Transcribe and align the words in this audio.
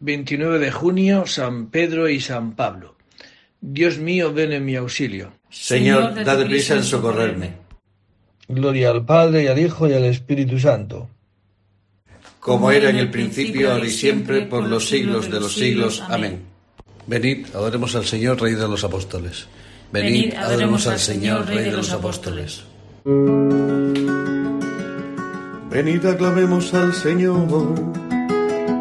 29 0.00 0.58
de 0.58 0.70
junio, 0.70 1.26
San 1.26 1.70
Pedro 1.70 2.08
y 2.08 2.20
San 2.20 2.54
Pablo. 2.54 2.96
Dios 3.60 3.98
mío, 3.98 4.32
ven 4.32 4.52
en 4.52 4.64
mi 4.64 4.76
auxilio. 4.76 5.32
Señor, 5.50 6.24
dad 6.24 6.46
prisa 6.46 6.74
en 6.74 6.84
socorrerme. 6.84 7.54
Gloria 8.48 8.90
al 8.90 9.04
Padre 9.04 9.44
y 9.44 9.46
al 9.46 9.58
Hijo 9.58 9.88
y 9.88 9.94
al 9.94 10.04
Espíritu 10.04 10.58
Santo. 10.58 11.08
Como 12.38 12.70
era 12.70 12.90
en 12.90 12.96
el 12.96 13.10
principio, 13.10 13.72
ahora 13.72 13.86
y 13.86 13.90
siempre, 13.90 14.42
por 14.42 14.64
los 14.68 14.88
siglos 14.88 15.30
de 15.30 15.40
los 15.40 15.54
siglos. 15.54 16.02
Amén. 16.08 16.42
Venid, 17.06 17.46
adoremos 17.54 17.96
al 17.96 18.04
Señor, 18.04 18.40
Rey 18.40 18.54
de 18.54 18.68
los 18.68 18.84
Apóstoles. 18.84 19.48
Venid, 19.92 20.34
adoremos 20.34 20.86
al 20.86 20.98
Señor, 20.98 21.46
Rey 21.46 21.64
de 21.64 21.72
los 21.72 21.90
Apóstoles. 21.90 22.62
Venid, 25.70 26.04
aclamemos 26.06 26.72
al 26.74 26.94
Señor. 26.94 27.95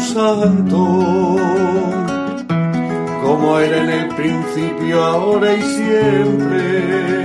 Santo, 0.00 1.36
como 3.22 3.58
era 3.58 3.84
en 3.84 3.90
el 3.90 4.08
principio, 4.14 5.04
ahora 5.04 5.54
y 5.54 5.62
siempre 5.62 7.18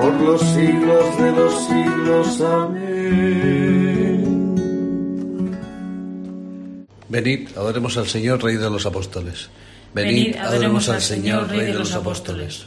por 0.00 0.12
los 0.20 0.40
siglos 0.40 1.18
de 1.18 1.30
los 1.32 1.66
siglos. 1.66 2.40
Amén. 2.40 2.88
Venid, 7.08 7.48
adoremos 7.56 7.96
al 7.96 8.06
Señor, 8.06 8.42
Rey 8.42 8.56
de 8.56 8.70
los 8.70 8.86
Apóstoles. 8.86 9.48
Venid, 9.94 10.36
adoremos 10.36 10.88
al 10.88 11.00
Señor, 11.00 11.48
Rey 11.48 11.66
de 11.66 11.74
los 11.74 11.92
Apóstoles. 11.94 12.66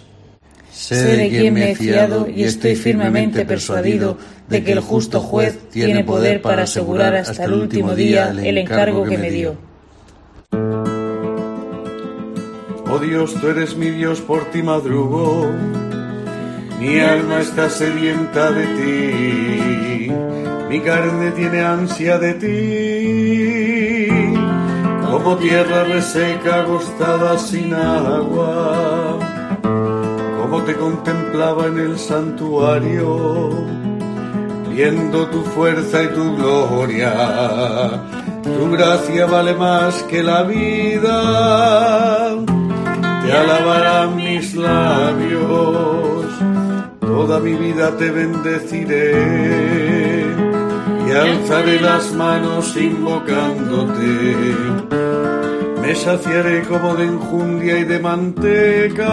Sé 0.72 1.18
de 1.18 1.30
quien 1.30 1.54
me 1.54 1.72
he 1.72 1.76
fiado 1.76 2.28
y 2.30 2.44
estoy 2.44 2.76
firmemente 2.76 3.46
persuadido 3.46 4.18
de 4.50 4.64
que 4.64 4.72
el 4.72 4.80
justo 4.80 5.20
juez 5.20 5.60
tiene 5.70 6.04
poder 6.04 6.42
para 6.42 6.64
asegurar 6.64 7.16
hasta 7.16 7.46
el 7.46 7.54
último 7.54 7.96
día 7.96 8.30
el 8.30 8.58
encargo 8.58 9.04
que 9.04 9.18
me 9.18 9.32
dio. 9.32 9.56
Oh 12.94 13.00
Dios, 13.00 13.34
tú 13.40 13.48
eres 13.48 13.78
mi 13.78 13.90
Dios, 13.90 14.20
por 14.20 14.52
ti 14.52 14.62
madrugo. 14.62 15.50
Mi 16.82 17.00
alma 17.00 17.40
está 17.42 17.70
sedienta 17.70 18.52
de 18.52 18.66
ti, 18.66 20.12
mi 20.68 20.80
carne 20.82 21.30
tiene 21.32 21.62
ansia 21.62 22.18
de 22.18 22.34
ti, 22.34 24.08
como 25.06 25.38
tierra 25.38 25.84
reseca 25.84 26.62
agostada 26.62 27.38
sin 27.38 27.72
agua, 27.74 29.11
te 30.66 30.76
contemplaba 30.76 31.68
en 31.68 31.80
el 31.80 31.98
santuario, 31.98 33.50
viendo 34.70 35.28
tu 35.28 35.42
fuerza 35.44 36.04
y 36.04 36.08
tu 36.08 36.36
gloria. 36.36 38.04
Tu 38.44 38.72
gracia 38.72 39.26
vale 39.26 39.54
más 39.54 40.04
que 40.04 40.24
la 40.24 40.44
vida, 40.44 41.18
te 43.24 43.32
alabarán 43.32 44.16
mis 44.16 44.56
labios 44.56 46.12
toda 47.12 47.40
mi 47.40 47.54
vida 47.54 47.96
te 47.98 48.10
bendeciré 48.10 49.12
y 51.08 51.12
alzaré 51.12 51.80
las 51.80 52.14
manos 52.14 52.76
invocándote. 52.76 54.36
Me 55.92 55.98
saciaré 55.98 56.64
como 56.64 56.96
de 56.96 57.04
enjundia 57.04 57.80
y 57.80 57.84
de 57.84 58.00
manteca, 58.00 59.10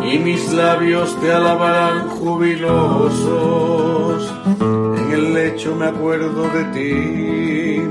y 0.00 0.16
mis 0.20 0.52
labios 0.52 1.20
te 1.20 1.32
alabarán 1.32 2.06
jubilosos. 2.10 2.72
En 4.60 5.10
el 5.12 5.34
lecho 5.34 5.74
me 5.74 5.86
acuerdo 5.86 6.48
de 6.50 6.64
ti, 6.66 7.82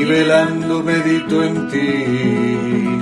y 0.00 0.04
velando 0.06 0.82
medito 0.82 1.44
en 1.44 1.68
ti, 1.68 2.98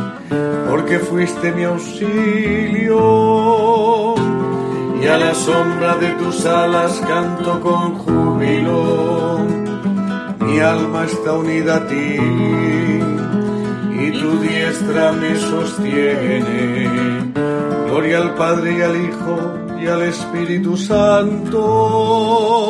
porque 0.68 0.98
fuiste 0.98 1.52
mi 1.52 1.62
auxilio 1.62 2.96
y 5.00 5.06
a 5.06 5.16
la 5.16 5.32
sombra 5.32 5.94
de 5.94 6.10
tus 6.14 6.44
alas 6.44 7.00
canto 7.06 7.60
con 7.60 7.98
júbilo. 7.98 9.55
Mi 10.46 10.60
alma 10.60 11.04
está 11.04 11.32
unida 11.32 11.76
a 11.76 11.86
ti 11.88 12.18
y 14.04 14.10
tu 14.20 14.40
diestra 14.40 15.12
me 15.12 15.36
sostiene. 15.36 16.88
Gloria 17.86 18.18
al 18.18 18.34
Padre 18.34 18.78
y 18.78 18.82
al 18.82 18.96
Hijo 18.96 19.58
y 19.82 19.86
al 19.86 20.02
Espíritu 20.02 20.76
Santo, 20.76 22.68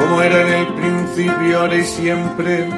como 0.00 0.22
era 0.22 0.42
en 0.42 0.52
el 0.52 0.66
principio, 0.74 1.60
ahora 1.60 1.76
y 1.76 1.84
siempre, 1.84 2.68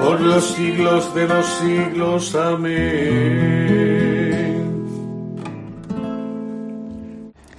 por 0.00 0.20
los 0.20 0.44
siglos 0.52 1.14
de 1.14 1.26
los 1.26 1.46
siglos. 1.60 2.34
Amén. 2.36 3.74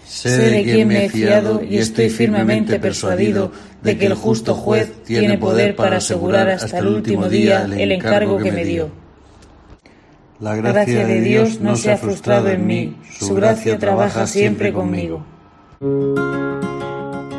Sé 0.05 0.37
de 0.37 0.63
quien 0.63 0.87
me 0.87 1.05
he 1.05 1.09
fiado 1.09 1.61
y 1.63 1.77
estoy 1.77 2.09
firmemente 2.09 2.79
persuadido 2.79 3.51
de 3.85 3.97
que 3.97 4.07
el 4.07 4.15
justo 4.15 4.55
juez 4.55 4.91
tiene 5.03 5.37
poder 5.37 5.75
para 5.75 5.97
asegurar 5.97 6.49
hasta 6.49 6.79
el 6.79 6.87
último 6.87 7.29
día 7.29 7.65
el 7.65 7.91
encargo 7.91 8.37
que 8.37 8.51
me 8.51 8.65
dio. 8.65 8.89
La 10.39 10.55
gracia 10.55 11.05
de 11.05 11.21
Dios 11.21 11.61
no 11.61 11.77
se 11.77 11.91
ha 11.91 11.97
frustrado 11.97 12.49
en 12.49 12.67
mí, 12.67 12.97
su 13.17 13.35
gracia 13.35 13.77
trabaja 13.77 14.27
siempre 14.27 14.73
conmigo. 14.73 15.23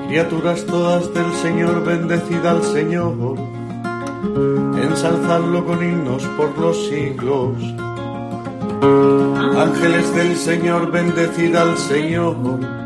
Criaturas 0.08 0.64
todas 0.64 1.12
del 1.12 1.32
Señor, 1.43 1.84
bendecida 1.84 2.52
al 2.52 2.62
Señor, 2.62 3.37
ensalzadlo 4.82 5.66
con 5.66 5.82
himnos 5.82 6.22
por 6.38 6.56
los 6.58 6.88
siglos. 6.88 7.54
Ángeles 9.58 10.14
del 10.14 10.37
Señor, 10.37 10.93
bendecid 10.93 11.54
al 11.56 11.76
Señor. 11.76 12.85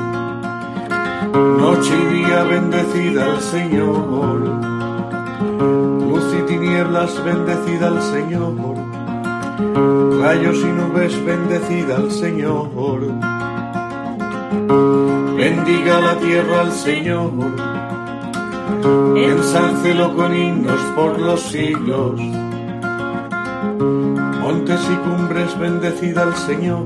Noche 1.33 1.93
y 1.95 2.13
día, 2.13 2.43
bendecid 2.43 3.17
al 3.17 3.39
Señor. 3.39 4.39
Luz 5.59 6.35
y 6.37 6.41
tinieblas, 6.45 7.23
bendecid 7.23 7.81
al 7.83 8.01
Señor. 8.01 8.53
Rayos 10.21 10.57
y 10.57 10.65
nubes, 10.65 11.25
bendecid 11.25 11.89
al 11.89 12.11
Señor. 12.11 12.99
Bendiga 15.37 15.99
la 16.01 16.19
tierra 16.19 16.61
al 16.61 16.71
Señor. 16.73 17.31
Ensálcelo 19.15 20.15
con 20.15 20.35
himnos 20.35 20.81
por 20.95 21.19
los 21.19 21.41
siglos. 21.41 22.19
Montes 24.41 24.81
y 24.91 24.95
cumbres, 24.97 25.57
bendecid 25.57 26.17
al 26.17 26.35
Señor. 26.35 26.85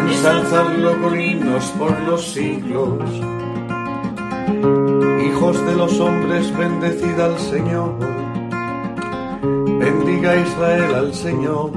Ensalzadlo 0.00 1.00
con 1.02 1.20
himnos 1.20 1.64
por 1.78 1.98
los 2.02 2.24
siglos. 2.32 2.98
Hijos 5.26 5.66
de 5.66 5.74
los 5.74 5.98
hombres, 6.00 6.56
bendecid 6.56 7.18
al 7.18 7.38
Señor. 7.38 7.94
Bendiga 9.78 10.36
Israel 10.36 10.94
al 10.94 11.14
Señor. 11.14 11.70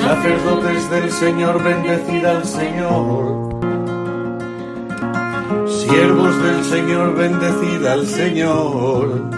Sacerdotes 0.00 0.90
del 0.90 1.10
Señor, 1.10 1.62
bendecid 1.62 2.24
al 2.24 2.44
Señor. 2.44 3.50
Siervos 5.66 6.42
del 6.42 6.64
Señor, 6.64 7.16
bendecid 7.16 7.86
al 7.86 8.06
Señor. 8.06 9.30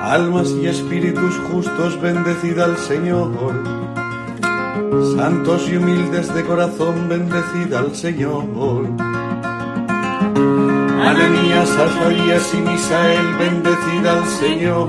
Almas 0.00 0.50
y 0.50 0.66
espíritus 0.66 1.36
justos, 1.50 2.00
bendecid 2.00 2.58
al 2.58 2.76
Señor. 2.76 3.77
Santos 5.16 5.68
y 5.70 5.76
humildes 5.76 6.32
de 6.34 6.44
corazón, 6.44 7.08
bendecid 7.08 7.72
al 7.74 7.94
Señor. 7.94 8.44
Ananías, 11.08 11.70
Azarías 11.70 12.54
y 12.54 12.56
Misael, 12.58 13.34
bendecid 13.38 14.06
al 14.06 14.26
Señor. 14.26 14.88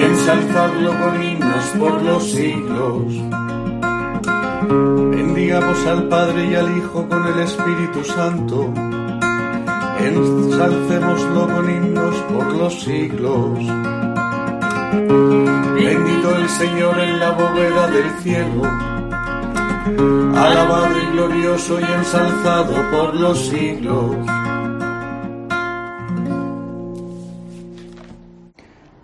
Ensalzadlo 0.00 0.90
con 0.98 1.22
himnos 1.22 1.64
por 1.78 2.02
los 2.02 2.30
siglos. 2.30 3.04
Bendigamos 5.10 5.86
al 5.86 6.08
Padre 6.08 6.50
y 6.50 6.54
al 6.54 6.76
Hijo 6.76 7.08
con 7.08 7.26
el 7.26 7.40
Espíritu 7.40 8.04
Santo. 8.04 8.72
Ensalcémoslo 10.00 11.46
con 11.46 11.70
himnos 11.70 12.16
por 12.32 12.52
los 12.54 12.80
siglos. 12.82 13.58
Bendito 14.90 16.36
el 16.36 16.48
Señor 16.48 16.98
en 16.98 17.18
la 17.18 17.30
bóveda 17.32 17.88
del 17.88 18.10
cielo. 18.22 18.62
Alabado 20.36 20.98
y 20.98 21.12
glorioso 21.12 21.80
y 21.80 21.84
ensalzado 21.84 22.74
por 22.90 23.14
los 23.14 23.48
siglos. 23.48 24.16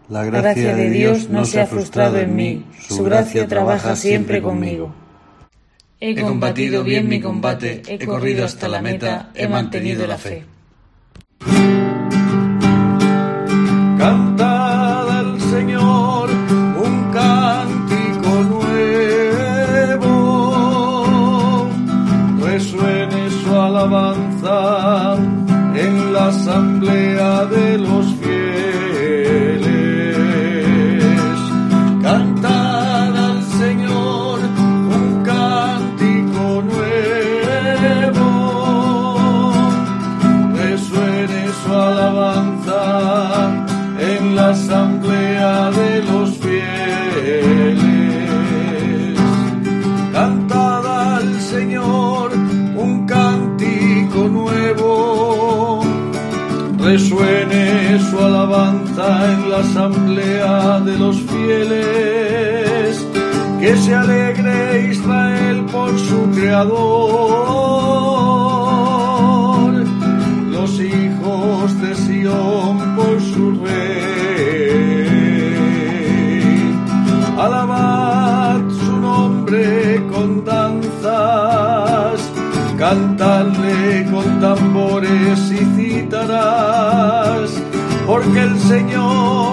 La 0.08 0.24
gracia 0.24 0.76
de 0.76 0.90
Dios 0.90 1.28
no 1.28 1.44
se 1.44 1.60
ha 1.60 1.66
frustrado 1.66 2.18
en 2.18 2.36
mí, 2.36 2.64
su 2.88 3.02
gracia 3.02 3.48
trabaja 3.48 3.96
siempre 3.96 4.40
conmigo. 4.40 4.94
He 6.00 6.20
combatido 6.20 6.84
bien 6.84 7.08
mi 7.08 7.20
combate, 7.20 7.82
he 7.86 8.04
corrido 8.04 8.44
hasta 8.44 8.68
la 8.68 8.82
meta, 8.82 9.30
he 9.34 9.48
mantenido 9.48 10.06
la 10.06 10.18
fe. 10.18 10.44
Cantad 13.98 14.53
porque 88.44 88.54
el 88.54 88.60
Señor 88.60 89.43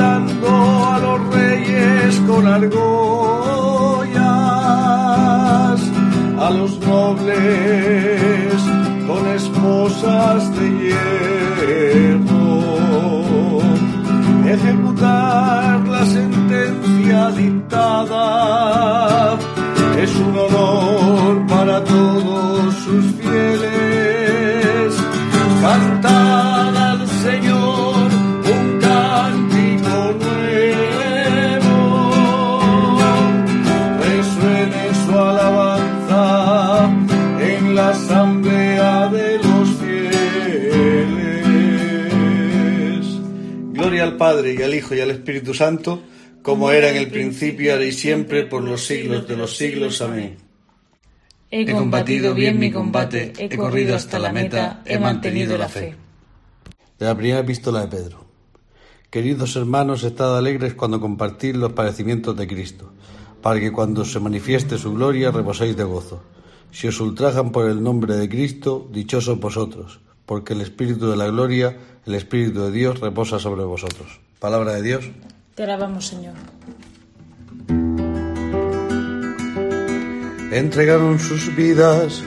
a 0.00 0.98
los 1.02 1.34
reyes 1.34 2.20
con 2.26 2.46
argollas, 2.46 4.20
a 6.38 6.50
los 6.50 6.78
nobles 6.78 8.62
con 9.08 9.26
esposas 9.34 10.54
de 10.56 10.70
hierro, 12.14 12.50
ejecutar 14.46 15.88
la 15.88 16.06
sentencia 16.06 17.30
dictada 17.32 19.07
Hijo 44.78 44.94
y 44.94 45.00
al 45.00 45.10
Espíritu 45.10 45.54
Santo 45.54 46.02
como 46.42 46.70
era 46.70 46.90
en 46.90 46.96
el 46.96 47.10
principio, 47.10 47.72
ahora 47.72 47.84
y 47.84 47.92
siempre, 47.92 48.44
por 48.44 48.62
los 48.62 48.86
siglos 48.86 49.28
de 49.28 49.36
los 49.36 49.56
siglos. 49.56 50.00
Amén. 50.00 50.36
He 51.50 51.70
combatido 51.70 52.34
bien 52.34 52.58
mi 52.58 52.70
combate, 52.70 53.32
he 53.38 53.54
corrido 53.56 53.96
hasta 53.96 54.18
la 54.18 54.32
meta, 54.32 54.82
he 54.84 54.98
mantenido 54.98 55.56
la 55.56 55.68
fe. 55.68 55.94
De 56.98 57.06
la 57.06 57.14
primera 57.14 57.40
epístola 57.40 57.82
de 57.82 57.88
Pedro. 57.88 58.24
Queridos 59.10 59.56
hermanos, 59.56 60.04
estad 60.04 60.36
alegres 60.36 60.74
cuando 60.74 61.00
compartís 61.00 61.56
los 61.56 61.72
padecimientos 61.72 62.36
de 62.36 62.46
Cristo, 62.46 62.92
para 63.40 63.60
que 63.60 63.72
cuando 63.72 64.04
se 64.04 64.20
manifieste 64.20 64.76
su 64.76 64.92
gloria 64.92 65.30
reposéis 65.30 65.76
de 65.76 65.84
gozo. 65.84 66.22
Si 66.70 66.86
os 66.86 67.00
ultrajan 67.00 67.50
por 67.50 67.68
el 67.68 67.82
nombre 67.82 68.16
de 68.16 68.28
Cristo, 68.28 68.86
dichosos 68.92 69.40
vosotros, 69.40 70.00
porque 70.26 70.52
el 70.52 70.60
Espíritu 70.60 71.10
de 71.10 71.16
la 71.16 71.28
gloria, 71.28 71.78
el 72.04 72.14
Espíritu 72.14 72.60
de 72.60 72.72
Dios, 72.72 73.00
reposa 73.00 73.38
sobre 73.38 73.64
vosotros. 73.64 74.20
Palabra 74.38 74.74
de 74.74 74.82
Dios. 74.82 75.10
Te 75.56 75.64
alabamos, 75.64 76.06
Señor. 76.06 76.34
Entregaron 80.52 81.18
sus 81.18 81.56
vidas 81.56 82.22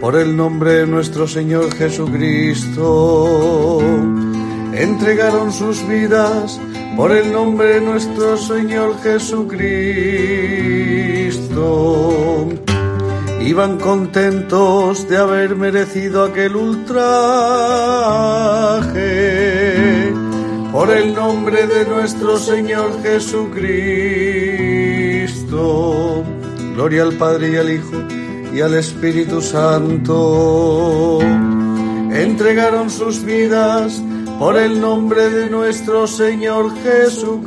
por 0.00 0.14
el 0.16 0.36
nombre 0.36 0.74
de 0.74 0.86
nuestro 0.86 1.26
Señor 1.26 1.74
Jesucristo. 1.74 3.80
Entregaron 4.72 5.52
sus 5.52 5.84
vidas 5.88 6.60
por 6.96 7.10
el 7.12 7.32
nombre 7.32 7.74
de 7.74 7.80
nuestro 7.80 8.36
Señor 8.36 9.00
Jesucristo. 9.02 9.56
Iban 13.40 13.78
contentos 13.78 15.08
de 15.08 15.16
haber 15.16 15.56
merecido 15.56 16.22
aquel 16.24 16.54
ultraje 16.56 17.06
por 20.76 20.90
el 20.90 21.14
nombre 21.14 21.66
de 21.66 21.86
nuestro 21.86 22.36
Señor 22.36 23.02
Jesucristo. 23.02 23.42
Gloria 26.74 27.02
al 27.04 27.14
Padre 27.14 27.52
y 27.52 27.56
al 27.56 27.70
Hijo 27.70 27.96
y 28.54 28.60
al 28.60 28.74
Espíritu 28.74 29.40
Santo. 29.40 31.18
Entregaron 32.12 32.90
sus 32.90 33.24
vidas 33.24 34.02
por 34.38 34.58
el 34.58 34.78
nombre 34.78 35.30
de 35.30 35.48
nuestro 35.48 36.06
Señor 36.06 36.70
Jesucristo. 36.82 37.46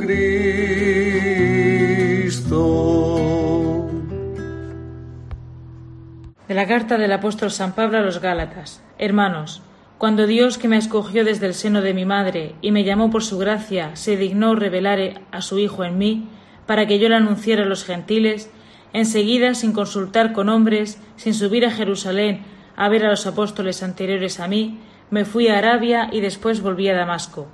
De 6.47 6.55
la 6.55 6.65
carta 6.65 6.97
del 6.97 7.11
apóstol 7.11 7.51
San 7.51 7.73
Pablo 7.73 7.99
a 7.99 8.01
los 8.01 8.19
Gálatas. 8.19 8.81
Hermanos, 8.97 9.61
cuando 9.99 10.27
Dios, 10.27 10.57
que 10.57 10.69
me 10.69 10.77
escogió 10.77 11.25
desde 11.25 11.45
el 11.45 11.53
seno 11.53 11.81
de 11.81 11.93
mi 11.93 12.05
madre 12.05 12.55
y 12.61 12.71
me 12.71 12.85
llamó 12.85 13.09
por 13.09 13.21
su 13.21 13.37
gracia, 13.37 13.97
se 13.97 14.15
dignó 14.15 14.55
revelar 14.55 15.21
a 15.29 15.41
su 15.41 15.59
Hijo 15.59 15.83
en 15.83 15.97
mí, 15.97 16.29
para 16.65 16.87
que 16.87 16.99
yo 16.99 17.09
le 17.09 17.15
anunciara 17.15 17.63
a 17.63 17.65
los 17.65 17.83
gentiles, 17.83 18.49
enseguida, 18.93 19.55
sin 19.55 19.73
consultar 19.73 20.31
con 20.31 20.47
hombres, 20.47 21.01
sin 21.17 21.33
subir 21.33 21.65
a 21.65 21.71
Jerusalén 21.71 22.45
a 22.77 22.87
ver 22.87 23.05
a 23.05 23.09
los 23.09 23.27
apóstoles 23.27 23.83
anteriores 23.83 24.39
a 24.39 24.47
mí, 24.47 24.79
me 25.09 25.25
fui 25.25 25.49
a 25.49 25.57
Arabia 25.57 26.07
y 26.13 26.21
después 26.21 26.61
volví 26.61 26.87
a 26.87 26.95
Damasco. 26.95 27.49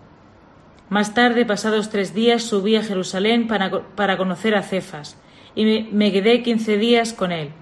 Más 0.88 1.16
tarde, 1.16 1.48
pasados 1.48 1.90
tres 1.90 2.14
días, 2.14 2.44
subí 2.44 2.76
a 2.76 2.84
Jerusalén 2.84 3.48
para, 3.48 4.18
conocer 4.18 4.54
a 4.54 4.62
Cefas, 4.62 5.20
y 5.56 5.66
me, 5.66 5.88
me 5.92 6.12
quedé 6.12 6.44
quince 6.44 6.78
días 6.78 7.12
con 7.12 7.32
él. 7.32 7.54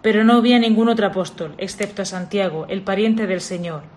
Pero 0.00 0.24
no 0.24 0.40
vi 0.40 0.54
a 0.54 0.58
ningún 0.58 0.88
otro 0.88 1.06
apóstol, 1.06 1.54
excepto 1.58 2.00
a 2.00 2.06
Santiago, 2.06 2.64
el 2.70 2.80
pariente 2.80 3.26
del 3.26 3.42
Señor. 3.42 3.93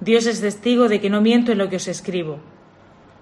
Dios 0.00 0.26
es 0.26 0.40
testigo 0.40 0.88
de 0.88 1.00
que 1.00 1.10
no 1.10 1.20
miento 1.20 1.52
en 1.52 1.58
lo 1.58 1.68
que 1.68 1.76
os 1.76 1.88
escribo. 1.88 2.40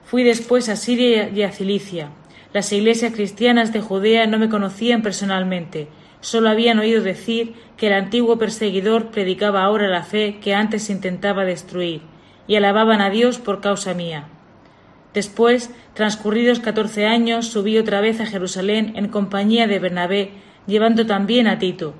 Fui 0.05 0.25
después 0.25 0.69
a 0.69 0.76
Siria 0.76 1.29
y 1.29 1.43
a 1.43 1.52
Cilicia. 1.52 2.11
Las 2.52 2.73
iglesias 2.73 3.12
cristianas 3.14 3.73
de 3.73 3.81
Judea 3.81 4.26
no 4.26 4.38
me 4.38 4.49
conocían 4.49 5.02
personalmente, 5.02 5.88
solo 6.21 6.49
habían 6.49 6.79
oído 6.79 7.02
decir 7.02 7.55
que 7.76 7.87
el 7.88 7.95
antiguo 7.95 8.38
perseguidor 8.38 9.11
predicaba 9.11 9.62
ahora 9.62 9.88
la 9.88 10.02
fe 10.02 10.38
que 10.41 10.55
antes 10.55 10.91
intentaba 10.91 11.45
destruir, 11.45 12.02
y 12.47 12.57
alababan 12.57 13.00
a 13.00 13.11
Dios 13.11 13.38
por 13.38 13.61
causa 13.61 13.95
mía. 13.95 14.29
Después, 15.14 15.71
transcurridos 15.95 16.61
catorce 16.61 17.07
años, 17.07 17.47
subí 17.47 17.79
otra 17.79 18.00
vez 18.00 18.21
a 18.21 18.26
Jerusalén 18.26 18.93
en 18.97 19.09
compañía 19.09 19.67
de 19.67 19.79
Bernabé, 19.79 20.31
llevando 20.67 21.07
también 21.07 21.47
a 21.47 21.59
Tito. 21.59 21.95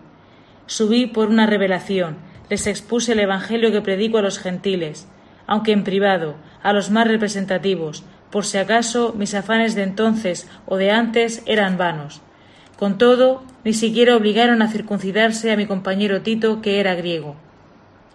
Subí 0.67 1.07
por 1.07 1.29
una 1.29 1.47
revelación, 1.47 2.17
les 2.51 2.67
expuse 2.67 3.13
el 3.13 3.21
Evangelio 3.21 3.73
que 3.73 3.81
predico 3.81 4.19
a 4.19 4.23
los 4.23 4.39
gentiles, 4.39 5.09
aunque 5.47 5.73
en 5.73 5.85
privado, 5.85 6.37
a 6.63 6.73
los 6.73 6.91
más 6.91 7.07
representativos, 7.07 8.05
por 8.31 8.45
si 8.45 8.59
acaso 8.59 9.15
mis 9.17 9.35
afanes 9.35 9.75
de 9.75 9.83
entonces 9.83 10.49
o 10.67 10.77
de 10.77 10.91
antes 10.91 11.43
eran 11.47 11.77
vanos. 11.77 12.23
Con 12.79 12.99
todo, 12.99 13.45
ni 13.65 13.75
siquiera 13.75 14.17
obligaron 14.17 14.63
a 14.63 14.69
circuncidarse 14.69 15.53
a 15.53 15.57
mi 15.57 15.67
compañero 15.67 16.23
Tito, 16.23 16.63
que 16.63 16.81
era 16.81 16.95
griego. 16.95 17.37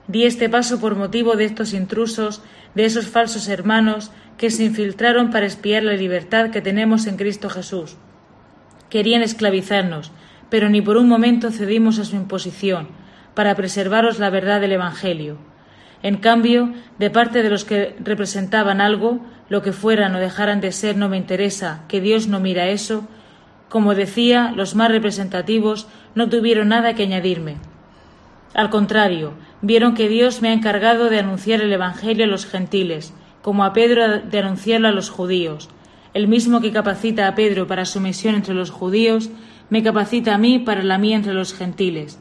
Di 0.08 0.26
este 0.26 0.50
paso 0.50 0.80
por 0.80 0.96
motivo 0.96 1.36
de 1.36 1.46
estos 1.46 1.74
intrusos, 1.74 2.42
de 2.76 2.86
esos 2.86 3.08
falsos 3.08 3.48
hermanos 3.48 4.12
que 4.38 4.50
se 4.52 4.64
infiltraron 4.64 5.32
para 5.32 5.46
espiar 5.46 5.84
la 5.84 5.94
libertad 5.94 6.50
que 6.50 6.62
tenemos 6.62 7.08
en 7.08 7.18
Cristo 7.18 7.50
Jesús. 7.50 7.98
Querían 8.90 9.22
esclavizarnos, 9.22 10.12
pero 10.50 10.70
ni 10.70 10.82
por 10.82 10.98
un 10.98 11.08
momento 11.08 11.52
cedimos 11.52 12.00
a 12.00 12.06
su 12.06 12.16
imposición, 12.16 12.88
para 13.38 13.54
preservaros 13.54 14.18
la 14.18 14.32
verdad 14.32 14.60
del 14.60 14.72
Evangelio. 14.72 15.38
En 16.02 16.18
cambio, 16.18 16.74
de 16.98 17.12
parte 17.12 17.44
de 17.44 17.52
los 17.52 17.66
que 17.66 17.96
representaban 18.00 18.82
algo, 18.82 19.20
lo 19.48 19.62
que 19.62 19.74
fueran 19.74 20.16
o 20.16 20.20
dejaran 20.20 20.60
de 20.60 20.72
ser 20.72 20.98
no 20.98 21.08
me 21.08 21.18
interesa, 21.18 21.84
que 21.88 22.02
Dios 22.02 22.28
no 22.28 22.40
mira 22.40 22.70
eso, 22.70 23.08
como 23.70 23.94
decía, 23.94 24.52
los 24.56 24.74
más 24.74 24.90
representativos 24.90 25.88
no 26.16 26.30
tuvieron 26.30 26.70
nada 26.70 26.96
que 26.96 27.04
añadirme. 27.04 27.58
Al 28.56 28.72
contrario, 28.72 29.34
vieron 29.62 29.94
que 29.94 30.10
Dios 30.10 30.42
me 30.42 30.50
ha 30.50 30.54
encargado 30.54 31.12
de 31.12 31.20
anunciar 31.20 31.62
el 31.62 31.72
Evangelio 31.72 32.26
a 32.26 32.28
los 32.28 32.48
gentiles, 32.48 33.14
como 33.44 33.64
a 33.64 33.74
Pedro 33.74 34.18
de 34.18 34.40
anunciarlo 34.40 34.88
a 34.88 34.94
los 34.94 35.12
judíos. 35.12 35.70
El 36.16 36.28
mismo 36.28 36.60
que 36.60 36.72
capacita 36.72 37.28
a 37.28 37.36
Pedro 37.36 37.68
para 37.68 37.86
su 37.86 38.00
misión 38.00 38.34
entre 38.34 38.56
los 38.56 38.72
judíos, 38.72 39.30
me 39.70 39.84
capacita 39.84 40.34
a 40.34 40.40
mí 40.40 40.58
para 40.58 40.82
la 40.82 40.98
mía 40.98 41.18
entre 41.18 41.36
los 41.36 41.54
gentiles. 41.54 42.20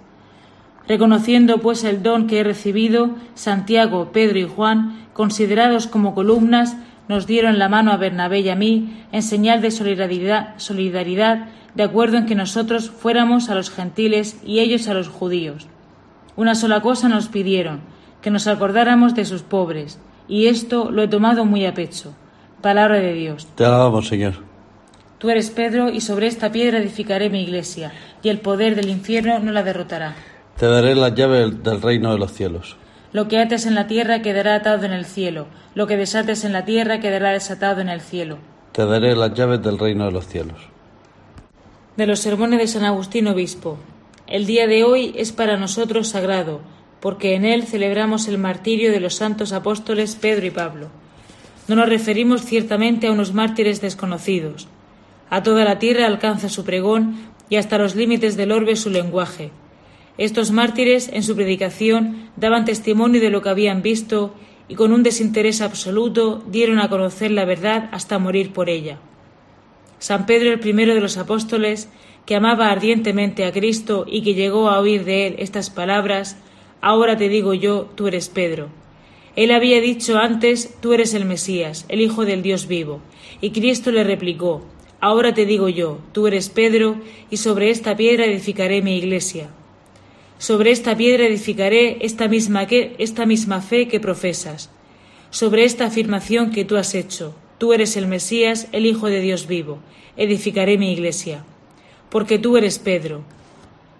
Reconociendo 0.89 1.59
pues 1.59 1.85
el 1.85 2.03
don 2.03 2.27
que 2.27 2.41
he 2.41 2.45
recibido, 2.45 3.11
Santiago, 3.35 4.13
Pedro 4.13 4.39
y 4.39 4.49
Juan, 4.49 5.07
considerados 5.13 5.87
como 5.87 6.15
columnas, 6.15 6.77
nos 7.09 7.27
dieron 7.27 7.59
la 7.59 7.69
mano 7.69 7.93
a 7.93 7.97
Bernabé 7.97 8.41
y 8.41 8.49
a 8.49 8.57
mí 8.57 9.05
en 9.13 9.23
señal 9.23 9.61
de 9.63 9.71
solidaridad, 9.71 10.55
solidaridad, 10.59 11.49
de 11.75 11.83
acuerdo 11.83 12.17
en 12.17 12.27
que 12.27 12.35
nosotros 12.35 12.91
fuéramos 12.91 13.49
a 13.49 13.55
los 13.55 13.71
gentiles 13.71 14.41
y 14.45 14.61
ellos 14.61 14.89
a 14.89 14.95
los 14.95 15.09
judíos. 15.09 15.67
Una 16.37 16.55
sola 16.55 16.81
cosa 16.81 17.09
nos 17.09 17.29
pidieron, 17.29 17.81
que 18.23 18.31
nos 18.31 18.47
acordáramos 18.47 19.15
de 19.15 19.25
sus 19.25 19.43
pobres, 19.43 19.99
y 20.29 20.47
esto 20.47 20.91
lo 20.91 21.03
he 21.03 21.09
tomado 21.09 21.45
muy 21.45 21.67
a 21.67 21.75
pecho. 21.75 22.15
Palabra 22.61 22.99
de 22.99 23.13
Dios. 23.13 23.47
Te 23.55 23.65
alabamos, 23.65 24.09
Señor. 24.09 24.35
Tú 25.19 25.31
eres 25.31 25.51
Pedro, 25.51 25.91
y 25.91 26.01
sobre 26.01 26.27
esta 26.27 26.53
piedra 26.53 26.79
edificaré 26.79 27.31
mi 27.31 27.43
iglesia, 27.43 27.93
y 28.23 28.29
el 28.29 28.41
poder 28.41 28.75
del 28.75 28.89
infierno 28.89 29.39
no 29.39 29.53
la 29.53 29.63
derrotará. 29.63 30.15
Te 30.59 30.65
daré 30.65 30.95
las 30.95 31.15
llaves 31.15 31.63
del 31.63 31.83
reino 31.83 32.13
de 32.13 32.19
los 32.19 32.33
cielos. 32.33 32.77
Lo 33.13 33.29
que 33.29 33.39
ates 33.39 33.67
en 33.67 33.75
la 33.75 33.87
tierra 33.87 34.23
quedará 34.23 34.55
atado 34.55 34.87
en 34.87 34.93
el 34.93 35.05
cielo, 35.05 35.49
lo 35.75 35.87
que 35.87 35.99
desates 35.99 36.45
en 36.45 36.55
la 36.55 36.65
tierra 36.65 36.99
quedará 36.99 37.33
desatado 37.33 37.83
en 37.83 37.91
el 37.91 38.01
cielo. 38.01 38.39
Te 38.73 38.87
daré 38.87 39.15
las 39.15 39.35
llaves 39.35 39.63
del 39.63 39.79
reino 39.79 40.07
de 40.07 40.13
los 40.13 40.27
cielos. 40.27 40.57
De 41.99 42.07
los 42.07 42.21
sermones 42.21 42.59
de 42.59 42.69
San 42.69 42.85
Agustín 42.85 43.27
Obispo. 43.27 43.77
El 44.27 44.47
día 44.47 44.67
de 44.67 44.83
hoy 44.83 45.15
es 45.19 45.31
para 45.31 45.59
nosotros 45.59 46.09
sagrado, 46.09 46.63
porque 47.01 47.35
en 47.35 47.45
él 47.45 47.65
celebramos 47.65 48.27
el 48.27 48.39
martirio 48.39 48.91
de 48.93 49.01
los 49.01 49.15
santos 49.15 49.53
apóstoles 49.53 50.17
Pedro 50.17 50.47
y 50.47 50.51
Pablo. 50.51 50.89
No 51.69 51.77
nos 51.77 51.89
referimos 51.91 52.47
ciertamente 52.47 53.09
a 53.09 53.13
unos 53.13 53.35
mártires 53.35 53.83
desconocidos. 53.83 54.69
A 55.29 55.43
toda 55.43 55.65
la 55.65 55.79
tierra 55.79 56.07
alcanza 56.07 56.49
su 56.49 56.65
pregón 56.65 57.17
y 57.51 57.57
hasta 57.57 57.77
los 57.77 57.95
límites 57.95 58.39
del 58.39 58.53
orbe 58.53 58.75
su 58.77 58.89
lenguaje. 58.89 59.51
Estos 60.19 60.51
mártires, 60.51 61.11
en 61.13 61.23
su 61.23 61.37
predicación, 61.37 62.31
daban 62.37 62.65
testimonio 62.65 63.21
de 63.21 63.31
lo 63.31 63.43
que 63.43 63.49
habían 63.49 63.83
visto 63.83 64.35
y 64.69 64.75
con 64.75 64.93
un 64.93 65.03
desinterés 65.03 65.61
absoluto 65.61 66.43
dieron 66.49 66.79
a 66.79 66.89
conocer 66.89 67.31
la 67.31 67.45
verdad 67.45 67.89
hasta 67.93 68.19
morir 68.19 68.53
por 68.53 68.69
ella. 68.69 68.99
San 69.99 70.27
Pedro, 70.27 70.53
el 70.53 70.61
primero 70.61 70.95
de 70.95 71.01
los 71.01 71.17
apóstoles, 71.17 71.89
que 72.25 72.35
amaba 72.35 72.71
ardientemente 72.71 73.45
a 73.45 73.53
Cristo 73.53 74.05
y 74.09 74.23
que 74.23 74.35
llegó 74.35 74.69
a 74.69 74.81
oír 74.81 75.05
de 75.05 75.27
él 75.27 75.37
estas 75.39 75.71
palabras, 75.71 76.37
Ahora 76.83 77.17
te 77.17 77.29
digo 77.29 77.55
yo, 77.55 77.89
tú 77.97 78.07
eres 78.07 78.29
Pedro 78.29 78.69
él 79.37 79.51
había 79.51 79.83
dicho 79.83 80.17
antes, 80.17 80.75
tú 80.81 80.95
eres 80.95 81.13
el 81.13 81.27
Mesías, 81.27 81.85
el 81.91 82.01
Hijo 82.01 82.25
del 82.25 82.43
Dios 82.43 82.67
vivo. 82.67 83.01
Y 83.43 83.51
Cristo 83.51 83.93
le 83.93 84.03
replicó, 84.03 84.65
ahora 84.99 85.35
te 85.35 85.45
digo 85.45 85.69
yo, 85.69 85.99
tú 86.13 86.27
eres 86.27 86.49
Pedro, 86.49 86.97
y 87.29 87.37
sobre 87.37 87.69
esta 87.69 87.95
piedra 87.99 88.25
edificaré 88.25 88.81
mi 88.81 88.97
iglesia. 88.97 89.51
Sobre 90.39 90.71
esta 90.71 90.97
piedra 90.97 91.27
edificaré 91.27 91.99
esta 92.01 92.29
misma, 92.29 92.63
esta 92.63 93.27
misma 93.27 93.61
fe 93.63 93.89
que 93.89 94.01
profesas. 94.01 94.71
Sobre 95.31 95.65
esta 95.65 95.87
afirmación 95.87 96.51
que 96.51 96.65
tú 96.65 96.77
has 96.77 96.95
hecho, 96.95 97.35
tú 97.59 97.73
eres 97.73 97.97
el 97.97 98.07
Mesías, 98.07 98.69
el 98.73 98.87
Hijo 98.87 99.07
de 99.09 99.21
Dios 99.21 99.47
vivo, 99.47 99.81
edificaré 100.17 100.79
mi 100.79 100.93
iglesia. 100.93 101.45
Porque 102.11 102.39
tú 102.39 102.57
eres 102.57 102.79
Pedro. 102.79 103.23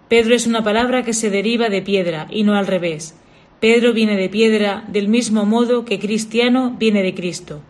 Pedro 0.07 0.35
es 0.35 0.47
una 0.47 0.63
palabra 0.63 1.03
que 1.03 1.13
se 1.13 1.29
deriva 1.29 1.69
de 1.69 1.81
piedra 1.81 2.27
y 2.29 2.43
no 2.43 2.55
al 2.55 2.67
revés 2.67 3.15
Pedro 3.59 3.91
viene 3.91 4.15
de 4.17 4.29
piedra 4.29 4.85
del 4.87 5.07
mismo 5.07 5.45
modo 5.45 5.83
que 5.83 5.97
cristiano 5.97 6.75
viene 6.77 7.01
de 7.01 7.15
Cristo. 7.15 7.61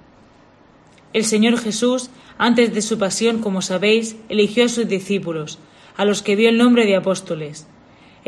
El 1.14 1.24
Señor 1.24 1.58
Jesús, 1.58 2.10
antes 2.38 2.74
de 2.74 2.82
su 2.82 2.98
pasión, 2.98 3.40
como 3.40 3.62
sabéis, 3.62 4.18
eligió 4.28 4.66
a 4.66 4.70
sus 4.70 4.88
discípulos, 4.90 5.60
a 5.96 6.04
los 6.04 6.22
que 6.22 6.36
dio 6.36 6.50
el 6.50 6.58
nombre 6.58 6.86
de 6.86 6.98
apóstoles. 6.98 7.68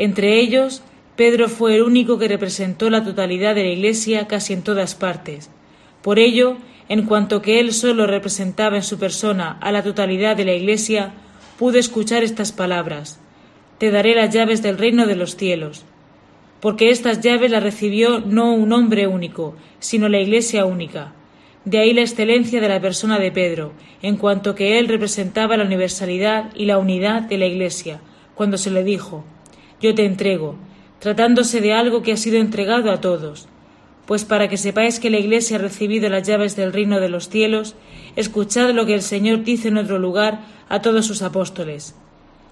Entre 0.00 0.40
ellos, 0.40 0.82
Pedro 1.14 1.48
fue 1.48 1.76
el 1.76 1.82
único 1.82 2.18
que 2.18 2.26
representó 2.26 2.88
la 2.88 3.04
totalidad 3.04 3.54
de 3.54 3.64
la 3.64 3.68
Iglesia 3.68 4.26
casi 4.26 4.54
en 4.54 4.62
todas 4.62 4.94
partes. 4.94 5.50
Por 6.00 6.18
ello, 6.18 6.56
en 6.88 7.04
cuanto 7.04 7.42
que 7.42 7.60
él 7.60 7.74
solo 7.74 8.06
representaba 8.06 8.76
en 8.76 8.82
su 8.82 8.98
persona 8.98 9.58
a 9.60 9.70
la 9.70 9.82
totalidad 9.82 10.36
de 10.36 10.46
la 10.46 10.54
Iglesia, 10.54 11.12
pudo 11.58 11.78
escuchar 11.78 12.24
estas 12.24 12.50
palabras 12.50 13.20
Te 13.76 13.90
daré 13.90 14.14
las 14.14 14.34
llaves 14.34 14.62
del 14.62 14.78
reino 14.78 15.06
de 15.06 15.16
los 15.16 15.36
cielos 15.36 15.84
porque 16.60 16.90
estas 16.90 17.20
llaves 17.20 17.50
las 17.50 17.62
recibió 17.62 18.20
no 18.20 18.52
un 18.54 18.72
hombre 18.72 19.06
único, 19.06 19.56
sino 19.78 20.08
la 20.08 20.20
Iglesia 20.20 20.66
única. 20.66 21.14
De 21.64 21.78
ahí 21.78 21.92
la 21.92 22.02
excelencia 22.02 22.60
de 22.60 22.68
la 22.68 22.80
persona 22.80 23.18
de 23.18 23.32
Pedro, 23.32 23.72
en 24.02 24.16
cuanto 24.16 24.54
que 24.54 24.78
él 24.78 24.88
representaba 24.88 25.56
la 25.56 25.64
universalidad 25.64 26.50
y 26.54 26.66
la 26.66 26.78
unidad 26.78 27.22
de 27.22 27.38
la 27.38 27.46
Iglesia, 27.46 28.00
cuando 28.34 28.58
se 28.58 28.70
le 28.70 28.84
dijo, 28.84 29.24
Yo 29.80 29.94
te 29.94 30.04
entrego, 30.04 30.56
tratándose 30.98 31.60
de 31.60 31.72
algo 31.72 32.02
que 32.02 32.12
ha 32.12 32.16
sido 32.16 32.38
entregado 32.38 32.90
a 32.90 33.00
todos. 33.00 33.48
Pues 34.06 34.24
para 34.24 34.48
que 34.48 34.56
sepáis 34.56 35.00
que 35.00 35.10
la 35.10 35.18
Iglesia 35.18 35.56
ha 35.56 35.60
recibido 35.60 36.08
las 36.08 36.26
llaves 36.26 36.56
del 36.56 36.72
reino 36.72 37.00
de 37.00 37.08
los 37.08 37.28
cielos, 37.28 37.76
escuchad 38.16 38.70
lo 38.70 38.84
que 38.84 38.94
el 38.94 39.02
Señor 39.02 39.44
dice 39.44 39.68
en 39.68 39.78
otro 39.78 39.98
lugar 39.98 40.40
a 40.68 40.82
todos 40.82 41.06
sus 41.06 41.22
apóstoles. 41.22 41.94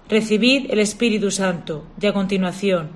Recibid 0.09 0.71
el 0.71 0.79
Espíritu 0.79 1.29
Santo, 1.29 1.85
y 2.01 2.07
a 2.07 2.13
continuación, 2.13 2.89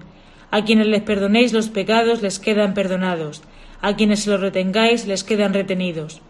a 0.50 0.64
quienes 0.64 0.88
les 0.88 1.02
perdonéis 1.02 1.54
los 1.54 1.70
pecados 1.70 2.22
les 2.22 2.40
quedan 2.40 2.74
perdonados, 2.74 3.44
a 3.82 3.96
quienes 3.96 4.22
se 4.22 4.32
los 4.32 4.40
retengáis 4.40 5.06
les 5.06 5.24
quedan 5.24 5.54
retenidos. 5.54 6.22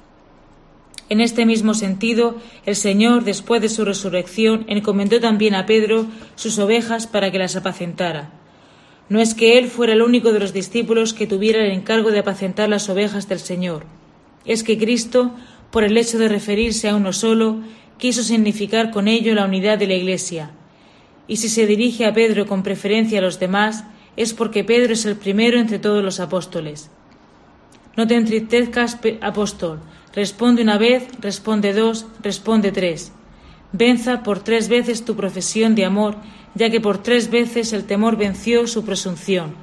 En 1.10 1.22
este 1.22 1.46
mismo 1.46 1.74
sentido, 1.74 2.38
el 2.66 2.76
Señor, 2.76 3.24
después 3.24 3.62
de 3.62 3.70
su 3.70 3.86
resurrección, 3.86 4.66
encomendó 4.68 5.20
también 5.20 5.54
a 5.56 5.66
Pedro 5.66 6.06
sus 6.36 6.58
ovejas 6.60 7.08
para 7.08 7.32
que 7.32 7.40
las 7.40 7.56
apacentara. 7.56 8.32
No 9.10 9.20
es 9.20 9.34
que 9.34 9.58
él 9.58 9.68
fuera 9.68 9.94
el 9.94 10.02
único 10.02 10.32
de 10.32 10.40
los 10.40 10.54
discípulos 10.54 11.14
que 11.14 11.28
tuviera 11.28 11.64
el 11.64 11.72
encargo 11.72 12.12
de 12.12 12.20
apacentar 12.20 12.70
las 12.70 12.90
ovejas 12.90 13.28
del 13.28 13.40
Señor. 13.40 13.86
Es 14.46 14.64
que 14.64 14.78
Cristo, 14.78 15.32
por 15.72 15.84
el 15.84 15.98
hecho 15.98 16.18
de 16.18 16.30
referirse 16.30 16.88
a 16.88 16.96
uno 16.96 17.12
solo, 17.12 17.58
quiso 17.98 18.24
significar 18.24 18.92
con 18.92 19.08
ello 19.08 19.36
la 19.36 19.46
unidad 19.46 19.78
de 19.78 19.88
la 19.88 19.94
Iglesia. 19.94 20.52
Y 21.28 21.38
si 21.38 21.50
se 21.50 21.68
dirige 21.68 22.06
a 22.06 22.14
Pedro 22.14 22.48
con 22.48 22.64
preferencia 22.64 23.20
a 23.20 23.22
los 23.22 23.40
demás, 23.40 23.84
es 24.16 24.34
porque 24.34 24.64
Pedro 24.64 24.94
es 24.94 25.06
el 25.06 25.16
primero 25.16 25.60
entre 25.60 25.80
todos 25.80 26.04
los 26.04 26.20
apóstoles. 26.20 26.90
No 27.96 28.08
te 28.08 28.16
entristezcas, 28.16 29.00
apóstol. 29.22 29.80
Responde 30.16 30.62
una 30.62 30.78
vez, 30.78 31.08
responde 31.20 31.74
dos, 31.74 32.06
responde 32.22 32.72
tres. 32.72 33.12
Venza 33.72 34.22
por 34.22 34.44
tres 34.44 34.70
veces 34.70 35.06
tu 35.06 35.16
profesión 35.16 35.74
de 35.74 35.86
amor, 35.86 36.18
ya 36.54 36.70
que 36.70 36.80
por 36.80 37.02
tres 37.02 37.32
veces 37.32 37.74
el 37.74 37.86
temor 37.86 38.16
venció 38.16 38.68
su 38.68 38.86
presunción. 38.86 39.56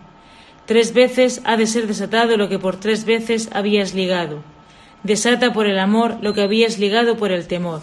Tres 0.66 0.92
veces 0.92 1.40
ha 1.44 1.56
de 1.56 1.66
ser 1.66 1.86
desatado 1.86 2.36
lo 2.36 2.48
que 2.48 2.58
por 2.58 2.78
tres 2.78 3.04
veces 3.04 3.48
habías 3.52 3.94
ligado. 3.94 4.42
Desata 5.04 5.52
por 5.52 5.66
el 5.66 5.78
amor 5.78 6.18
lo 6.20 6.34
que 6.34 6.42
habías 6.42 6.78
ligado 6.78 7.16
por 7.16 7.30
el 7.30 7.46
temor. 7.46 7.82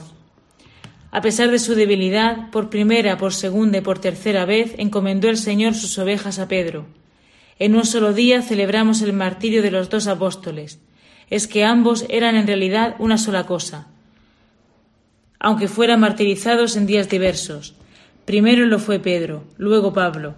A 1.11 1.21
pesar 1.21 1.49
de 1.49 1.59
su 1.59 1.73
debilidad, 1.73 2.51
por 2.51 2.69
primera, 2.69 3.17
por 3.17 3.33
segunda 3.33 3.77
y 3.77 3.81
por 3.81 3.99
tercera 3.99 4.45
vez 4.45 4.75
encomendó 4.77 5.29
el 5.29 5.37
Señor 5.37 5.73
sus 5.73 5.97
ovejas 5.97 6.37
a 6.37 6.49
Pedro. 6.49 6.85
En 7.59 7.75
un 7.75 7.85
solo 7.85 8.13
día 8.13 8.41
celebramos 8.41 9.01
el 9.01 9.13
martirio 9.13 9.61
de 9.61 9.71
los 9.71 9.89
dos 9.89 10.07
apóstoles. 10.07 10.79
Es 11.29 11.47
que 11.47 11.65
ambos 11.65 12.05
eran 12.09 12.35
en 12.35 12.47
realidad 12.47 12.95
una 12.99 13.17
sola 13.17 13.45
cosa, 13.45 13.87
aunque 15.39 15.67
fueran 15.67 15.99
martirizados 15.99 16.75
en 16.75 16.87
días 16.87 17.09
diversos. 17.09 17.75
Primero 18.25 18.65
lo 18.65 18.79
fue 18.79 18.99
Pedro, 18.99 19.43
luego 19.57 19.93
Pablo. 19.93 20.35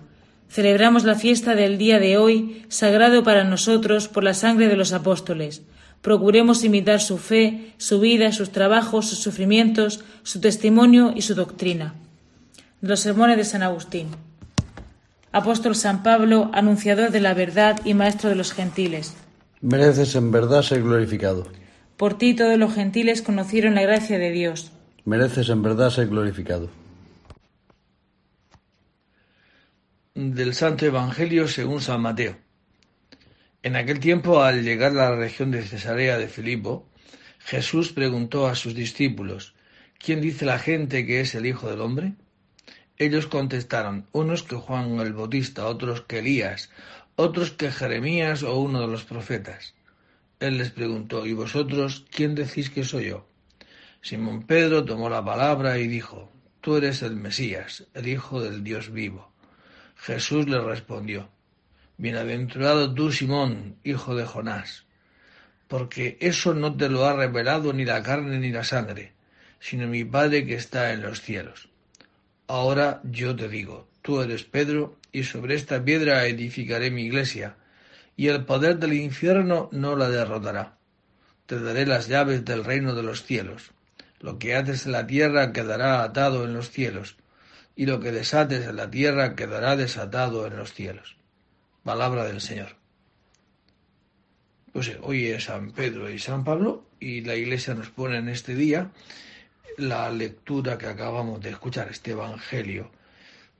Celebramos 0.49 1.04
la 1.04 1.15
fiesta 1.15 1.56
del 1.56 1.78
día 1.78 1.99
de 1.99 2.17
hoy, 2.17 2.65
sagrado 2.69 3.23
para 3.23 3.43
nosotros 3.43 4.08
por 4.08 4.23
la 4.23 4.34
sangre 4.34 4.67
de 4.67 4.75
los 4.75 4.93
apóstoles, 4.93 5.62
Procuremos 6.02 6.63
imitar 6.63 7.02
su 7.02 7.17
fe, 7.17 7.73
su 7.78 7.99
vida, 7.99 8.32
sus 8.32 8.52
trabajos, 8.52 9.08
sus 9.08 9.19
sufrimientos, 9.19 10.04
su 10.23 10.39
testimonio 10.39 11.12
y 11.15 11.21
su 11.21 11.36
doctrina. 11.36 11.95
los 12.82 13.02
sermones 13.02 13.36
de 13.36 13.43
San 13.43 13.62
Agustín. 13.62 14.08
Apóstol 15.34 15.75
San 15.75 16.02
Pablo, 16.02 16.49
anunciador 16.54 17.12
de 17.12 17.19
la 17.19 17.34
verdad 17.34 17.82
y 17.84 17.93
maestro 17.93 18.30
de 18.30 18.38
los 18.38 18.54
gentiles. 18.54 19.15
Mereces 19.62 20.15
en 20.15 20.32
verdad 20.32 20.62
ser 20.62 20.82
glorificado. 20.84 21.45
Por 21.98 22.17
ti 22.17 22.34
todos 22.34 22.58
los 22.58 22.74
gentiles 22.74 23.22
conocieron 23.22 23.76
la 23.76 23.82
gracia 23.82 24.17
de 24.17 24.32
Dios. 24.32 24.72
Mereces 25.04 25.50
en 25.50 25.62
verdad 25.62 25.89
ser 25.89 26.08
glorificado. 26.08 26.69
Del 30.13 30.54
Santo 30.54 30.86
Evangelio 30.86 31.50
según 31.50 31.82
San 31.82 32.00
Mateo. 32.00 32.38
En 33.62 33.76
aquel 33.76 34.00
tiempo, 34.00 34.41
al 34.41 34.63
llegar 34.63 34.93
a 34.93 35.10
la 35.10 35.15
región 35.17 35.52
de 35.52 35.62
Cesarea 35.62 36.17
de 36.17 36.30
Filipo, 36.30 36.88
Jesús 37.39 37.91
preguntó 37.91 38.48
a 38.48 38.56
sus 38.56 38.76
discípulos, 38.76 39.56
¿quién 39.98 40.22
dice 40.22 40.45
la 40.45 40.60
gente 40.60 41.06
que 41.06 41.19
es 41.19 41.36
el 41.36 41.45
Hijo 41.45 41.69
del 41.69 41.82
Hombre? 41.82 42.13
Ellos 42.98 43.28
contestaron, 43.28 44.08
unos 44.13 44.43
que 44.43 44.56
Juan 44.56 45.00
el 45.00 45.13
Bautista, 45.13 45.65
otros 45.65 46.02
que 46.02 46.19
Elías, 46.19 46.69
otros 47.21 47.51
que 47.51 47.69
Jeremías 47.69 48.43
o 48.43 48.58
uno 48.58 48.79
de 48.79 48.88
los 48.88 49.03
profetas. 49.03 49.75
Él 50.39 50.58
les 50.58 50.71
preguntó, 50.71 51.25
¿y 51.25 51.34
vosotros 51.34 52.05
quién 52.10 52.34
decís 52.34 52.69
que 52.69 52.86
soy 52.86 53.10
yo? 53.10 53.27
Simón 54.01 54.43
Pedro 54.43 54.86
tomó 54.86 55.10
la 55.10 55.23
palabra 55.23 55.77
y 55.79 55.89
dijo, 55.89 56.32
Tú 56.62 56.77
eres 56.77 57.01
el 57.01 57.17
Mesías, 57.17 57.86
el 57.93 58.08
Hijo 58.08 58.41
del 58.41 58.63
Dios 58.63 58.89
vivo. 58.93 59.34
Jesús 59.97 60.47
le 60.47 60.62
respondió, 60.62 61.29
Bienaventurado 61.97 62.93
tú, 62.93 63.12
Simón, 63.12 63.75
hijo 63.84 64.15
de 64.15 64.25
Jonás, 64.25 64.86
porque 65.67 66.17
eso 66.21 66.53
no 66.53 66.77
te 66.77 66.88
lo 66.88 67.03
ha 67.03 67.12
revelado 67.12 67.73
ni 67.73 67.84
la 67.84 68.01
carne 68.01 68.39
ni 68.39 68.49
la 68.49 68.63
sangre, 68.63 69.12
sino 69.60 69.88
mi 69.88 70.05
Padre 70.05 70.45
que 70.45 70.55
está 70.55 70.93
en 70.93 71.01
los 71.01 71.19
cielos. 71.19 71.67
Ahora 72.47 73.01
yo 73.03 73.36
te 73.36 73.49
digo, 73.49 73.89
tú 74.01 74.21
eres 74.21 74.45
Pedro, 74.45 74.98
y 75.12 75.24
sobre 75.24 75.56
esta 75.56 75.84
piedra 75.84 76.26
edificaré 76.26 76.91
mi 76.91 77.04
iglesia, 77.04 77.56
y 78.15 78.28
el 78.28 78.45
poder 78.45 78.78
del 78.78 78.93
infierno 78.93 79.69
no 79.72 79.95
la 79.95 80.10
derrotará. 80.10 80.78
te 81.45 81.60
daré 81.60 81.86
las 81.88 82.08
llaves 82.08 82.45
del 82.45 82.63
reino 82.63 82.93
de 82.93 83.02
los 83.02 83.24
cielos. 83.24 83.72
Lo 84.19 84.38
que 84.38 84.56
haces 84.56 84.86
en 84.86 84.91
la 84.91 85.08
tierra 85.08 85.52
quedará 85.52 86.04
atado 86.04 86.43
en 86.43 86.54
los 86.54 86.69
cielos, 86.69 87.15
y 87.76 87.86
lo 87.86 88.00
que 88.00 88.12
desates 88.12 88.67
en 88.67 88.76
la 88.76 88.91
tierra 88.91 89.36
quedará 89.36 89.76
desatado 89.76 90.45
en 90.45 90.58
los 90.58 90.74
cielos. 90.74 91.15
Palabra 91.84 92.26
del 92.26 92.41
Señor. 92.41 92.76
Pues 94.74 94.91
hoy 95.02 95.28
es 95.28 95.45
San 95.45 95.72
Pedro 95.72 96.10
y 96.10 96.19
San 96.19 96.43
Pablo, 96.43 96.86
y 97.00 97.22
la 97.22 97.36
Iglesia 97.36 97.74
nos 97.74 97.89
pone 97.89 98.17
en 98.17 98.30
este 98.30 98.54
día 98.54 98.91
la 99.78 100.12
lectura 100.12 100.78
que 100.78 100.88
acabamos 100.88 101.41
de 101.41 101.50
escuchar, 101.50 101.88
este 101.89 102.12
Evangelio, 102.12 102.91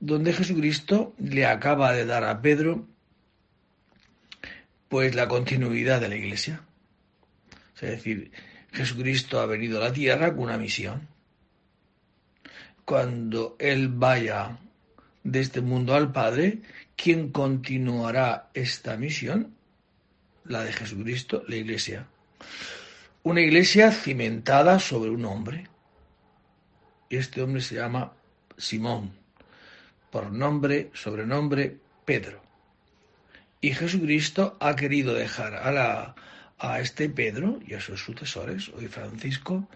donde 0.00 0.32
Jesucristo 0.32 1.14
le 1.18 1.46
acaba 1.46 1.92
de 1.92 2.06
dar 2.06 2.24
a 2.24 2.40
Pedro 2.40 2.86
pues 4.88 5.14
la 5.14 5.28
continuidad 5.28 6.00
de 6.00 6.08
la 6.08 6.16
Iglesia. 6.16 6.62
Es 7.76 7.90
decir, 7.90 8.32
Jesucristo 8.72 9.38
ha 9.40 9.46
venido 9.46 9.78
a 9.78 9.84
la 9.84 9.92
tierra 9.92 10.34
con 10.34 10.44
una 10.44 10.58
misión. 10.58 11.06
Cuando 12.84 13.56
Él 13.58 13.88
vaya 13.88 14.58
de 15.22 15.40
este 15.40 15.60
mundo 15.60 15.94
al 15.94 16.10
Padre, 16.10 16.60
¿quién 16.96 17.30
continuará 17.30 18.50
esta 18.52 18.96
misión? 18.96 19.54
La 20.44 20.64
de 20.64 20.72
Jesucristo, 20.72 21.44
la 21.46 21.56
Iglesia. 21.56 22.06
Una 23.22 23.42
iglesia 23.42 23.92
cimentada 23.92 24.80
sobre 24.80 25.10
un 25.10 25.24
hombre. 25.26 25.68
Y 27.08 27.16
este 27.16 27.42
hombre 27.42 27.60
se 27.60 27.76
llama 27.76 28.12
Simón, 28.56 29.19
por 30.10 30.32
nombre, 30.32 30.90
sobrenombre 30.94 31.76
Pedro. 32.04 32.42
Y 33.60 33.72
Jesucristo 33.72 34.56
ha 34.60 34.74
querido 34.74 35.14
dejar 35.14 35.54
a 35.54 35.70
la, 35.70 36.14
a 36.58 36.80
este 36.80 37.08
Pedro 37.08 37.60
y 37.66 37.74
a 37.74 37.80
sus 37.80 38.02
sucesores, 38.02 38.70
hoy 38.70 38.86
Francisco, 38.86 39.68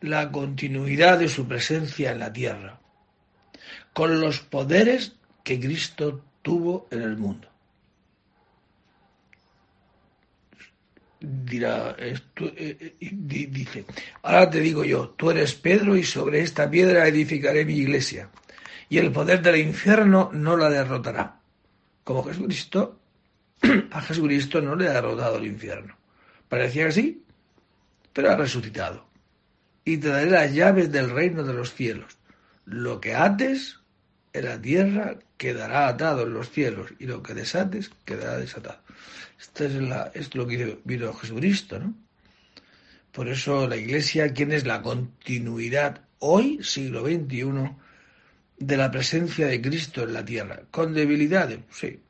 la 0.00 0.30
continuidad 0.30 1.18
de 1.18 1.28
su 1.28 1.46
presencia 1.46 2.12
en 2.12 2.18
la 2.18 2.32
tierra, 2.32 2.80
con 3.92 4.20
los 4.20 4.40
poderes 4.40 5.16
que 5.44 5.60
Cristo 5.60 6.24
tuvo 6.42 6.88
en 6.90 7.02
el 7.02 7.16
mundo. 7.16 7.48
Dirá, 11.20 11.94
eh, 11.98 12.16
eh, 12.56 12.94
dice, 13.12 13.84
ahora 14.22 14.48
te 14.48 14.60
digo 14.60 14.84
yo, 14.84 15.10
tú 15.10 15.30
eres 15.30 15.54
Pedro 15.54 15.94
y 15.94 16.02
sobre 16.02 16.40
esta 16.40 16.70
piedra 16.70 17.06
edificaré 17.06 17.66
mi 17.66 17.76
iglesia, 17.76 18.30
y 18.90 18.98
el 18.98 19.12
poder 19.12 19.40
del 19.40 19.56
infierno 19.56 20.30
no 20.34 20.56
la 20.56 20.68
derrotará. 20.68 21.40
Como 22.02 22.24
Jesucristo, 22.24 23.00
a 23.92 24.02
Jesucristo 24.02 24.60
no 24.60 24.74
le 24.74 24.88
ha 24.88 24.92
derrotado 24.92 25.38
el 25.38 25.46
infierno. 25.46 25.96
Parecía 26.48 26.86
que 26.86 26.92
sí, 26.92 27.24
pero 28.12 28.32
ha 28.32 28.36
resucitado. 28.36 29.06
Y 29.84 29.98
te 29.98 30.08
daré 30.08 30.28
las 30.28 30.52
llaves 30.52 30.90
del 30.90 31.08
reino 31.08 31.44
de 31.44 31.54
los 31.54 31.72
cielos. 31.72 32.18
Lo 32.64 33.00
que 33.00 33.14
ates 33.14 33.78
en 34.32 34.44
la 34.44 34.60
tierra 34.60 35.18
quedará 35.36 35.86
atado 35.86 36.22
en 36.22 36.34
los 36.34 36.50
cielos 36.50 36.92
y 36.98 37.06
lo 37.06 37.22
que 37.22 37.34
desates 37.34 37.92
quedará 38.04 38.38
desatado. 38.38 38.80
Esto 39.40 39.66
es, 39.66 39.74
la, 39.74 40.10
es 40.14 40.34
lo 40.34 40.48
que 40.48 40.80
vino 40.84 41.14
Jesucristo, 41.14 41.78
¿no? 41.78 41.94
Por 43.12 43.28
eso 43.28 43.68
la 43.68 43.76
Iglesia, 43.76 44.32
¿quién 44.32 44.50
es 44.50 44.66
la 44.66 44.82
continuidad 44.82 46.02
hoy, 46.18 46.58
siglo 46.62 47.02
XXI, 47.02 47.70
de 48.60 48.76
la 48.76 48.92
presencia 48.92 49.48
de 49.48 49.60
Cristo 49.60 50.04
en 50.04 50.12
la 50.12 50.24
tierra? 50.24 50.62
¿Con 50.70 50.94
debilidades? 50.94 51.58
Sí. 51.72 52.00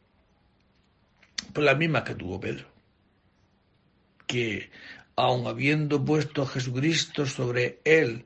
Pues 1.54 1.64
las 1.64 1.78
mismas 1.78 2.02
que 2.02 2.14
tuvo 2.14 2.38
Pedro 2.38 2.70
que, 4.30 4.70
aun 5.16 5.48
habiendo 5.48 6.04
puesto 6.04 6.46
Jesucristo 6.46 7.26
sobre 7.26 7.80
él 7.82 8.22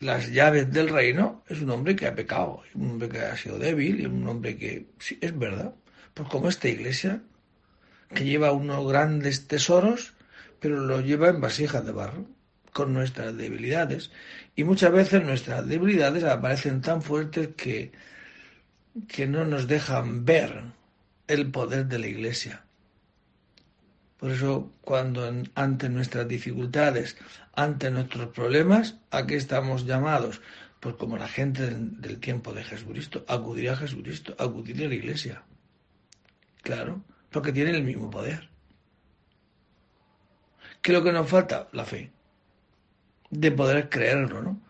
las 0.00 0.30
llaves 0.30 0.70
del 0.70 0.90
reino, 0.90 1.42
es 1.48 1.62
un 1.62 1.70
hombre 1.70 1.96
que 1.96 2.06
ha 2.06 2.14
pecado, 2.14 2.62
un 2.74 2.90
hombre 2.90 3.08
que 3.08 3.20
ha 3.20 3.36
sido 3.36 3.58
débil, 3.58 4.00
y 4.00 4.06
un 4.06 4.28
hombre 4.28 4.56
que, 4.58 4.86
sí, 4.98 5.18
es 5.22 5.36
verdad, 5.36 5.74
pues 6.12 6.28
como 6.28 6.48
esta 6.50 6.68
iglesia, 6.68 7.22
que 8.14 8.24
lleva 8.24 8.52
unos 8.52 8.86
grandes 8.86 9.48
tesoros, 9.48 10.12
pero 10.60 10.78
los 10.78 11.02
lleva 11.04 11.30
en 11.30 11.40
vasijas 11.40 11.84
de 11.84 11.92
barro, 11.92 12.26
con 12.72 12.92
nuestras 12.92 13.36
debilidades. 13.36 14.10
Y 14.56 14.64
muchas 14.64 14.92
veces 14.92 15.22
nuestras 15.24 15.66
debilidades 15.66 16.24
aparecen 16.24 16.80
tan 16.80 17.02
fuertes 17.02 17.50
que, 17.56 17.92
que 19.06 19.26
no 19.26 19.44
nos 19.44 19.66
dejan 19.66 20.24
ver 20.24 20.62
el 21.26 21.50
poder 21.50 21.86
de 21.86 21.98
la 21.98 22.06
iglesia. 22.06 22.64
Por 24.18 24.32
eso, 24.32 24.72
cuando 24.80 25.30
ante 25.54 25.88
nuestras 25.88 26.26
dificultades, 26.26 27.16
ante 27.54 27.90
nuestros 27.90 28.28
problemas, 28.30 28.96
¿a 29.10 29.26
qué 29.26 29.36
estamos 29.36 29.86
llamados? 29.86 30.40
Pues 30.80 30.96
como 30.96 31.16
la 31.16 31.28
gente 31.28 31.70
del, 31.70 32.18
tiempo 32.18 32.52
de 32.52 32.64
Jesucristo, 32.64 33.24
acudir 33.28 33.70
a 33.70 33.76
Jesucristo, 33.76 34.34
acudir 34.38 34.84
a 34.84 34.88
la 34.88 34.94
iglesia. 34.94 35.42
Claro, 36.62 37.04
porque 37.30 37.52
tienen 37.52 37.76
el 37.76 37.84
mismo 37.84 38.10
poder. 38.10 38.48
¿Qué 40.82 40.92
es 40.92 40.98
lo 40.98 41.04
que 41.04 41.12
nos 41.12 41.28
falta? 41.28 41.68
La 41.72 41.84
fe. 41.84 42.10
De 43.30 43.50
poder 43.52 43.88
creerlo, 43.88 44.42
¿no? 44.42 44.60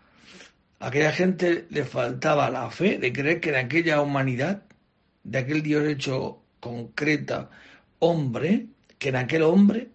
A 0.80 0.88
aquella 0.88 1.12
gente 1.12 1.66
le 1.70 1.84
faltaba 1.84 2.50
la 2.50 2.70
fe 2.70 2.98
de 2.98 3.12
creer 3.12 3.40
que 3.40 3.50
en 3.50 3.56
aquella 3.56 4.00
humanidad, 4.00 4.62
de 5.24 5.38
aquel 5.38 5.62
Dios 5.62 5.86
hecho 5.86 6.42
concreta, 6.60 7.50
hombre, 7.98 8.66
que 8.98 9.08
en 9.08 9.16
aquel 9.16 9.42
hombre 9.42 9.90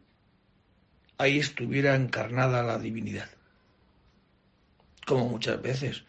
ahí 1.18 1.40
estuviera 1.40 1.96
encarnada 1.96 2.64
la 2.64 2.80
divinidad. 2.80 3.30
Como 5.06 5.30
muchas 5.30 5.62
veces 5.62 6.04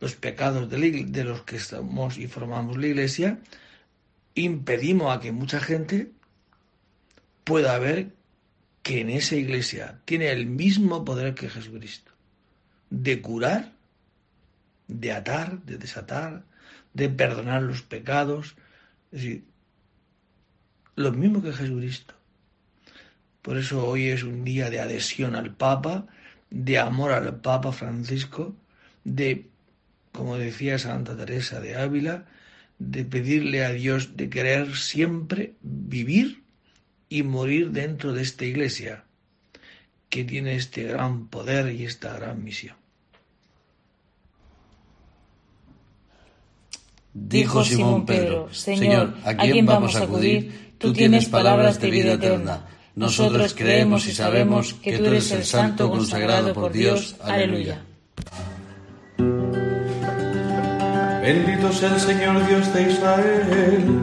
los 0.00 0.14
pecados 0.14 0.68
de, 0.70 1.24
los 1.24 1.42
que 1.42 1.56
estamos 1.56 2.18
y 2.18 2.28
formamos 2.28 2.76
la 2.76 2.86
iglesia 2.86 3.38
impedimos 4.34 5.16
a 5.16 5.20
que 5.20 5.32
mucha 5.32 5.60
gente 5.60 6.12
pueda 7.44 7.78
ver 7.78 8.14
que 8.82 9.00
en 9.00 9.10
esa 9.10 9.36
iglesia 9.36 10.00
tiene 10.04 10.30
el 10.30 10.46
mismo 10.46 11.04
poder 11.04 11.34
que 11.34 11.48
Jesucristo, 11.48 12.12
de 12.90 13.20
curar, 13.20 13.72
de 14.86 15.12
atar, 15.12 15.62
de 15.62 15.78
desatar, 15.78 16.44
de 16.94 17.08
perdonar 17.08 17.62
los 17.62 17.82
pecados, 17.82 18.56
es 19.12 19.22
decir, 19.22 19.44
lo 20.96 21.12
mismo 21.12 21.42
que 21.42 21.52
Jesucristo. 21.52 22.14
Por 23.42 23.56
eso 23.56 23.86
hoy 23.86 24.08
es 24.08 24.24
un 24.24 24.44
día 24.44 24.68
de 24.68 24.80
adhesión 24.80 25.34
al 25.34 25.54
Papa, 25.54 26.06
de 26.50 26.78
amor 26.78 27.12
al 27.12 27.40
Papa 27.40 27.72
Francisco, 27.72 28.56
de, 29.04 29.48
como 30.12 30.36
decía 30.36 30.78
Santa 30.78 31.16
Teresa 31.16 31.60
de 31.60 31.76
Ávila, 31.76 32.26
de 32.78 33.04
pedirle 33.04 33.64
a 33.64 33.70
Dios 33.70 34.16
de 34.16 34.28
querer 34.28 34.76
siempre 34.76 35.54
vivir 35.62 36.42
y 37.08 37.22
morir 37.22 37.70
dentro 37.70 38.12
de 38.12 38.22
esta 38.22 38.44
iglesia, 38.44 39.04
que 40.08 40.24
tiene 40.24 40.56
este 40.56 40.84
gran 40.84 41.28
poder 41.28 41.72
y 41.74 41.84
esta 41.84 42.12
gran 42.14 42.42
misión. 42.42 42.76
Dijo 47.14 47.64
Simón 47.64 48.06
Pedro, 48.06 48.52
Señor, 48.52 49.14
¿a 49.24 49.34
quién 49.34 49.66
vamos 49.66 49.96
a 49.96 50.04
acudir? 50.04 50.74
Tú 50.78 50.92
tienes 50.92 51.28
palabras 51.28 51.80
de 51.80 51.90
vida 51.90 52.12
eterna 52.12 52.68
nosotros 52.98 53.54
creemos 53.54 54.08
y 54.08 54.12
sabemos 54.12 54.74
que 54.74 54.98
tú 54.98 55.04
eres 55.04 55.30
el 55.30 55.44
Santo 55.44 55.88
consagrado 55.88 56.52
por 56.52 56.72
Dios. 56.72 57.14
Aleluya. 57.22 57.80
Bendito 61.22 61.72
sea 61.72 61.94
el 61.94 62.00
Señor 62.00 62.44
Dios 62.48 62.74
de 62.74 62.90
Israel, 62.90 64.02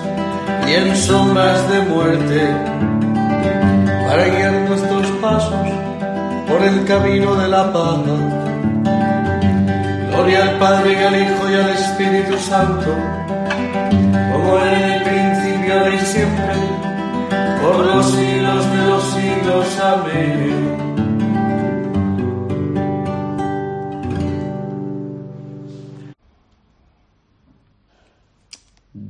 en 0.73 0.95
sombras 0.95 1.69
de 1.69 1.81
muerte, 1.81 2.49
para 4.07 4.25
guiar 4.25 4.53
nuestros 4.69 5.07
pasos 5.21 5.67
por 6.47 6.61
el 6.61 6.85
camino 6.85 7.35
de 7.35 7.47
la 7.47 7.73
paz. 7.73 7.99
Gloria 10.09 10.43
al 10.43 10.59
Padre 10.59 10.93
y 10.93 11.03
al 11.03 11.21
Hijo 11.21 11.49
y 11.49 11.55
al 11.55 11.69
Espíritu 11.69 12.37
Santo, 12.37 12.95
como 14.31 14.59
en 14.59 14.83
el 14.91 15.03
principio 15.03 15.93
y 15.93 15.99
siempre, 15.99 16.53
por 17.61 17.85
los 17.85 18.05
siglos 18.11 18.71
de 18.71 18.81
los 18.89 19.03
siglos. 19.13 19.79
Amén. 19.81 20.50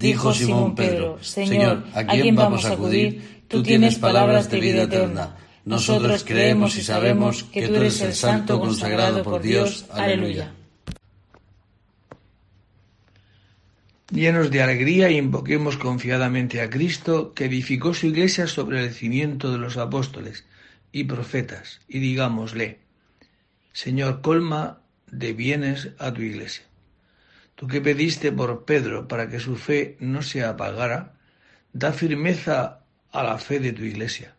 Dijo 0.02 0.34
Simón 0.34 0.76
Pedro, 0.76 1.20
Señor, 1.22 1.86
¿a 1.94 2.06
quién 2.06 2.36
vamos 2.36 2.66
a 2.66 2.74
acudir? 2.74 3.44
Tú 3.48 3.62
tienes 3.62 4.00
palabras 4.00 4.50
de 4.50 4.60
vida 4.60 4.84
eterna. 4.84 5.38
Nosotros 5.64 6.24
creemos 6.24 6.76
y 6.78 6.82
sabemos 6.82 7.44
que 7.44 7.68
tú 7.68 7.76
eres 7.76 8.02
el 8.02 8.14
santo 8.14 8.60
consagrado 8.60 9.22
por 9.24 9.42
Dios. 9.42 9.86
Aleluya. 9.92 10.54
Llenos 14.12 14.52
de 14.52 14.62
alegría, 14.62 15.10
invoquemos 15.10 15.78
confiadamente 15.78 16.62
a 16.62 16.70
Cristo, 16.70 17.34
que 17.34 17.46
edificó 17.46 17.94
su 17.94 18.08
iglesia 18.08 18.48
sobre 18.48 18.84
el 18.84 18.92
cimiento 18.94 19.52
de 19.52 19.58
los 19.58 19.78
apóstoles 19.78 20.46
y 20.92 21.06
profetas, 21.06 21.80
y 21.88 22.00
digámosle, 22.00 22.80
Señor, 23.72 24.22
colma 24.22 24.82
de 25.08 25.32
bienes 25.32 25.90
a 25.98 26.12
tu 26.12 26.24
iglesia 26.24 26.71
Tú 27.62 27.68
que 27.68 27.80
pediste 27.80 28.32
por 28.32 28.66
Pedro 28.66 29.08
para 29.08 29.30
que 29.30 29.40
su 29.40 29.56
fe 29.56 29.96
no 30.00 30.24
se 30.24 30.44
apagara, 30.44 31.14
da 31.74 31.94
firmeza 31.94 32.82
a 33.12 33.22
la 33.22 33.38
fe 33.38 33.60
de 33.60 33.72
tu 33.72 33.84
iglesia. 33.84 34.34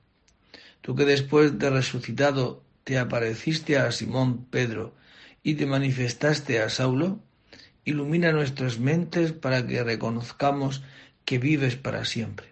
Tú 0.80 0.96
que 0.96 1.04
después 1.04 1.56
de 1.56 1.70
resucitado 1.70 2.64
te 2.82 2.98
apareciste 2.98 3.78
a 3.78 3.92
Simón 3.92 4.46
Pedro 4.46 4.96
y 5.44 5.54
te 5.54 5.66
manifestaste 5.66 6.60
a 6.60 6.68
Saulo, 6.68 7.20
ilumina 7.84 8.32
nuestras 8.32 8.80
mentes 8.80 9.30
para 9.30 9.64
que 9.68 9.84
reconozcamos 9.84 10.82
que 11.24 11.38
vives 11.38 11.76
para 11.76 12.04
siempre. 12.04 12.48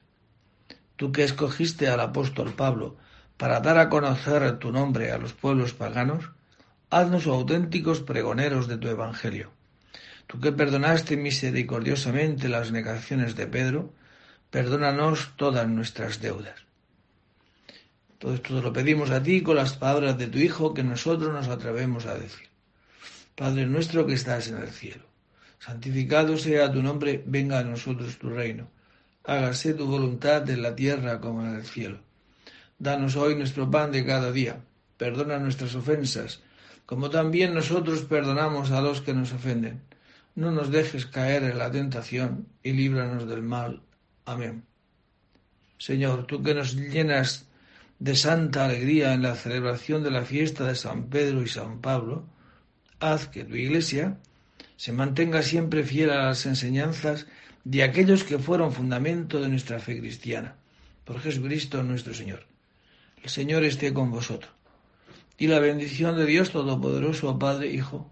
Tú 0.95 1.11
que 1.11 1.25
escogiste 1.25 1.89
al 1.89 1.99
apóstol 1.99 2.53
Pablo 2.53 2.97
para 3.39 3.59
dar 3.59 3.79
a 3.79 3.89
conocer 3.89 4.61
tu 4.61 4.71
nombre 4.71 5.11
a 5.11 5.19
los 5.19 5.33
pueblos 5.33 5.75
paganos, 5.75 6.31
haznos 6.91 7.27
auténticos 7.27 8.03
pregoneros 8.03 8.69
de 8.69 8.79
tu 8.79 8.87
Evangelio. 8.87 9.51
Tú 10.31 10.39
que 10.39 10.53
perdonaste 10.53 11.17
misericordiosamente 11.17 12.49
las 12.49 12.71
negaciones 12.71 13.35
de 13.35 13.49
Pedro, 13.49 13.93
perdónanos 14.49 15.33
todas 15.35 15.67
nuestras 15.67 16.21
deudas. 16.21 16.55
Todo 18.21 18.35
esto 18.35 18.63
lo 18.63 18.73
pedimos 18.73 19.11
a 19.11 19.25
ti 19.25 19.43
con 19.43 19.57
las 19.57 19.75
palabras 19.75 20.19
de 20.19 20.29
tu 20.29 20.39
Hijo 20.39 20.73
que 20.73 20.85
nosotros 20.85 21.33
nos 21.33 21.49
atrevemos 21.49 22.07
a 22.07 22.15
decir. 22.15 22.47
Padre 23.35 23.67
nuestro 23.67 24.07
que 24.07 24.15
estás 24.15 24.47
en 24.47 24.59
el 24.59 24.69
cielo, 24.69 25.03
santificado 25.59 26.39
sea 26.39 26.71
tu 26.71 26.81
nombre, 26.81 27.25
venga 27.27 27.59
a 27.59 27.65
nosotros 27.65 28.17
tu 28.17 28.31
reino. 28.31 28.69
Hágase 29.25 29.75
tu 29.75 29.87
voluntad 29.87 30.49
en 30.49 30.63
la 30.63 30.77
tierra 30.77 31.21
como 31.21 31.45
en 31.45 31.57
el 31.57 31.65
cielo. 31.65 31.99
Danos 32.79 33.17
hoy 33.17 33.35
nuestro 33.35 33.69
pan 33.69 33.91
de 33.91 34.07
cada 34.07 34.31
día. 34.31 34.61
Perdona 34.97 35.41
nuestras 35.41 35.75
ofensas, 35.75 36.41
como 36.87 37.11
también 37.11 37.53
nosotros 37.53 38.03
perdonamos 38.03 38.71
a 38.71 38.81
los 38.81 39.01
que 39.01 39.13
nos 39.13 39.33
ofenden 39.33 39.90
no 40.35 40.51
nos 40.51 40.71
dejes 40.71 41.07
caer 41.07 41.43
en 41.45 41.59
la 41.59 41.71
tentación 41.71 42.47
y 42.63 42.73
líbranos 42.73 43.29
del 43.29 43.43
mal. 43.43 43.83
Amén. 44.25 44.65
Señor, 45.79 46.27
tú 46.27 46.43
que 46.43 46.55
nos 46.55 46.75
llenas 46.75 47.47
de 47.99 48.15
santa 48.15 48.65
alegría 48.65 49.13
en 49.13 49.23
la 49.23 49.35
celebración 49.35 50.03
de 50.03 50.11
la 50.11 50.25
fiesta 50.25 50.67
de 50.67 50.75
San 50.75 51.09
Pedro 51.09 51.43
y 51.43 51.49
San 51.49 51.81
Pablo, 51.81 52.27
haz 53.01 53.29
que 53.29 53.45
tu 53.45 53.55
Iglesia 53.55 54.19
se 54.77 54.93
mantenga 54.93 55.43
siempre 55.43 55.85
fiel 55.85 56.11
a 56.11 56.27
las 56.27 56.47
enseñanzas 56.47 57.27
de 57.65 57.83
aquellos 57.83 58.25
que 58.25 58.39
fueron 58.39 58.73
fundamento 58.73 59.41
de 59.41 59.49
nuestra 59.49 59.79
fe 59.79 59.99
cristiana. 59.99 60.57
Por 61.05 61.21
Jesucristo 61.21 61.83
nuestro 61.83 62.15
Señor. 62.15 62.47
El 63.23 63.29
Señor 63.29 63.65
esté 63.65 63.93
con 63.93 64.11
vosotros. 64.11 64.53
Y 65.37 65.49
la 65.49 65.59
bendición 65.59 66.17
de 66.17 66.27
Dios 66.27 66.51
Todopoderoso, 66.51 67.39
Padre, 67.39 67.73
Hijo 67.73 68.11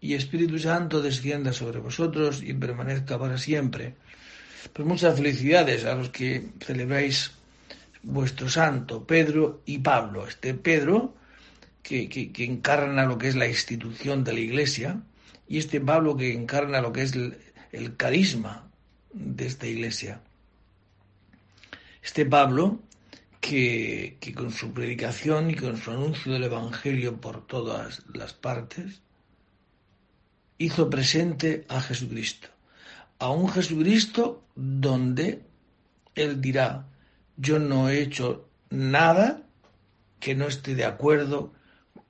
y 0.00 0.14
Espíritu 0.14 0.58
Santo 0.58 1.00
descienda 1.00 1.52
sobre 1.52 1.80
vosotros 1.80 2.42
y 2.42 2.52
permanezca 2.54 3.18
para 3.18 3.38
siempre. 3.38 3.94
Pues 4.72 4.86
muchas 4.86 5.16
felicidades 5.16 5.84
a 5.84 5.94
los 5.94 6.10
que 6.10 6.48
celebráis 6.60 7.32
vuestro 8.02 8.48
santo, 8.48 9.06
Pedro 9.06 9.62
y 9.66 9.78
Pablo. 9.78 10.26
Este 10.26 10.54
Pedro, 10.54 11.14
que, 11.82 12.08
que, 12.08 12.44
encarna 12.44 13.04
lo 13.04 13.18
que 13.18 13.28
es 13.28 13.36
la 13.36 13.48
institución 13.48 14.24
de 14.24 14.32
la 14.32 14.40
Iglesia, 14.40 15.02
y 15.48 15.58
este 15.58 15.80
Pablo 15.80 16.16
que 16.16 16.32
encarna 16.32 16.80
lo 16.80 16.92
que 16.92 17.02
es 17.02 17.12
el, 17.14 17.38
el 17.72 17.96
carisma 17.96 18.68
de 19.12 19.46
esta 19.46 19.66
Iglesia. 19.66 20.20
Este 22.02 22.26
Pablo 22.26 22.80
que, 23.40 24.18
que, 24.20 24.34
con 24.34 24.52
su 24.52 24.72
predicación 24.72 25.50
y 25.50 25.54
con 25.54 25.76
su 25.76 25.90
anuncio 25.90 26.32
del 26.32 26.44
Evangelio 26.44 27.20
por 27.20 27.46
todas 27.46 28.02
las 28.12 28.32
partes, 28.32 29.00
hizo 30.58 30.88
presente 30.90 31.64
a 31.68 31.80
Jesucristo, 31.80 32.48
a 33.18 33.30
un 33.30 33.48
Jesucristo 33.48 34.42
donde 34.54 35.42
Él 36.14 36.40
dirá, 36.40 36.86
yo 37.36 37.58
no 37.58 37.88
he 37.88 38.00
hecho 38.00 38.48
nada 38.70 39.42
que 40.20 40.34
no 40.34 40.46
esté 40.46 40.74
de 40.74 40.84
acuerdo 40.84 41.52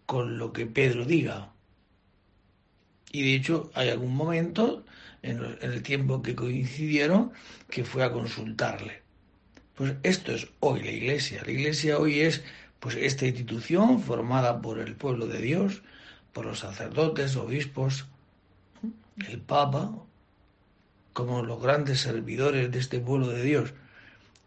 con 0.07 0.39
lo 0.39 0.53
que 0.53 0.67
Pedro 0.67 1.05
diga. 1.05 1.53
Y 3.11 3.23
de 3.23 3.35
hecho 3.35 3.71
hay 3.75 3.89
algún 3.89 4.15
momento 4.15 4.85
en, 5.23 5.43
el 5.61 5.83
tiempo 5.83 6.23
que 6.23 6.35
coincidieron 6.35 7.33
que 7.69 7.85
fue 7.85 8.05
a 8.05 8.13
consultarle. 8.13 9.03
Pues 9.75 9.95
esto 10.03 10.33
es 10.33 10.49
hoy 10.61 10.83
la 10.83 10.91
iglesia. 10.91 11.43
La 11.45 11.53
iglesia 11.53 11.99
hoy 11.99 12.21
es 12.21 12.43
pues 12.81 12.95
esta 12.97 13.27
institución 13.27 14.01
formada 14.01 14.61
por 14.63 14.79
el 14.79 14.95
pueblo 14.95 15.27
de 15.27 15.41
Dios, 15.41 15.83
por 16.33 16.47
los 16.47 16.61
sacerdotes, 16.61 17.37
obispos, 17.37 18.07
el 19.29 19.41
Papa, 19.41 19.93
como 21.13 21.43
los 21.43 21.61
grandes 21.61 22.01
servidores 22.01 22.71
de 22.71 22.79
este 22.79 23.01
pueblo 23.01 23.29
de 23.29 23.43
Dios. 23.43 23.73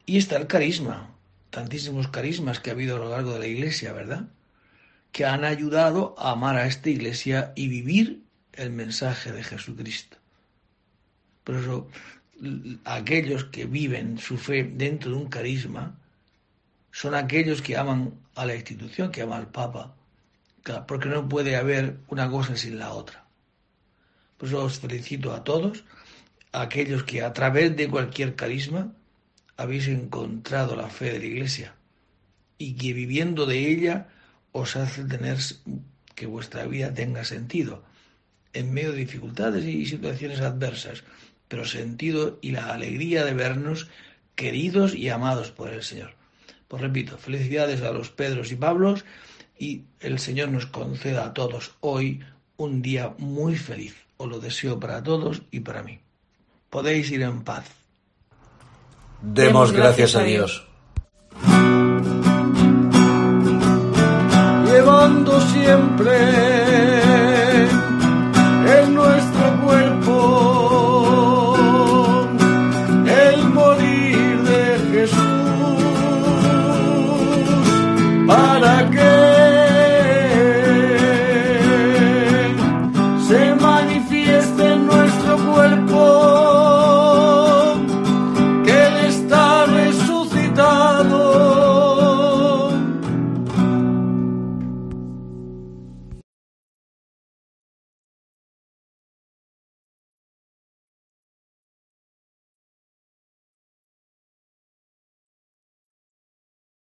Y 0.05 0.17
está 0.17 0.37
el 0.37 0.47
carisma, 0.47 1.09
tantísimos 1.49 2.07
carismas 2.07 2.59
que 2.59 2.69
ha 2.69 2.73
habido 2.73 2.95
a 2.95 2.99
lo 2.99 3.09
largo 3.09 3.33
de 3.33 3.39
la 3.39 3.47
Iglesia, 3.47 3.93
¿verdad? 3.93 4.27
Que 5.11 5.25
han 5.25 5.43
ayudado 5.43 6.15
a 6.17 6.31
amar 6.31 6.57
a 6.57 6.67
esta 6.67 6.89
Iglesia 6.89 7.53
y 7.55 7.67
vivir 7.67 8.23
el 8.53 8.71
mensaje 8.71 9.31
de 9.31 9.43
Jesucristo. 9.43 10.17
Por 11.43 11.55
eso, 11.55 11.87
aquellos 12.85 13.45
que 13.45 13.65
viven 13.65 14.17
su 14.17 14.37
fe 14.37 14.63
dentro 14.63 15.11
de 15.11 15.17
un 15.17 15.29
carisma 15.29 15.95
son 16.91 17.15
aquellos 17.15 17.61
que 17.61 17.77
aman 17.77 18.13
a 18.35 18.45
la 18.45 18.55
institución, 18.55 19.11
que 19.11 19.21
aman 19.21 19.41
al 19.41 19.47
Papa, 19.47 19.95
porque 20.87 21.09
no 21.09 21.27
puede 21.27 21.55
haber 21.55 21.97
una 22.09 22.29
cosa 22.29 22.55
sin 22.55 22.77
la 22.77 22.93
otra. 22.93 23.18
Pues 24.39 24.53
os 24.53 24.79
felicito 24.79 25.33
a 25.33 25.43
todos, 25.43 25.83
a 26.53 26.61
aquellos 26.61 27.03
que 27.03 27.21
a 27.21 27.33
través 27.33 27.75
de 27.75 27.89
cualquier 27.89 28.35
carisma 28.35 28.93
habéis 29.57 29.89
encontrado 29.89 30.77
la 30.77 30.87
fe 30.87 31.11
de 31.11 31.19
la 31.19 31.25
Iglesia 31.25 31.75
y 32.57 32.75
que 32.75 32.93
viviendo 32.93 33.45
de 33.45 33.69
ella 33.69 34.07
os 34.53 34.77
hace 34.77 35.03
tener 35.03 35.37
que 36.15 36.25
vuestra 36.25 36.65
vida 36.65 36.93
tenga 36.93 37.25
sentido 37.25 37.83
en 38.53 38.73
medio 38.73 38.93
de 38.93 38.99
dificultades 38.99 39.65
y 39.65 39.85
situaciones 39.85 40.39
adversas, 40.39 41.03
pero 41.49 41.65
sentido 41.65 42.39
y 42.41 42.51
la 42.51 42.73
alegría 42.73 43.25
de 43.25 43.33
vernos 43.33 43.89
queridos 44.35 44.95
y 44.95 45.09
amados 45.09 45.51
por 45.51 45.67
el 45.69 45.83
Señor. 45.83 46.15
Pues 46.69 46.81
repito, 46.81 47.17
felicidades 47.17 47.81
a 47.81 47.91
los 47.91 48.09
Pedros 48.09 48.53
y 48.53 48.55
Pablos 48.55 49.03
y 49.57 49.83
el 49.99 50.17
Señor 50.17 50.47
nos 50.47 50.65
conceda 50.65 51.25
a 51.25 51.33
todos 51.33 51.75
hoy 51.81 52.21
un 52.55 52.81
día 52.81 53.13
muy 53.17 53.57
feliz. 53.57 54.08
Os 54.21 54.27
lo 54.27 54.39
deseo 54.39 54.77
para 54.77 55.01
todos 55.01 55.41
y 55.49 55.61
para 55.61 55.81
mí. 55.81 55.97
Podéis 56.69 57.09
ir 57.09 57.21
en 57.21 57.41
paz. 57.41 57.63
Demos 59.21 59.71
gracias 59.71 60.13
a 60.15 60.23
Dios. 60.23 60.67
Llevando 64.65 65.39
siempre 65.39 66.68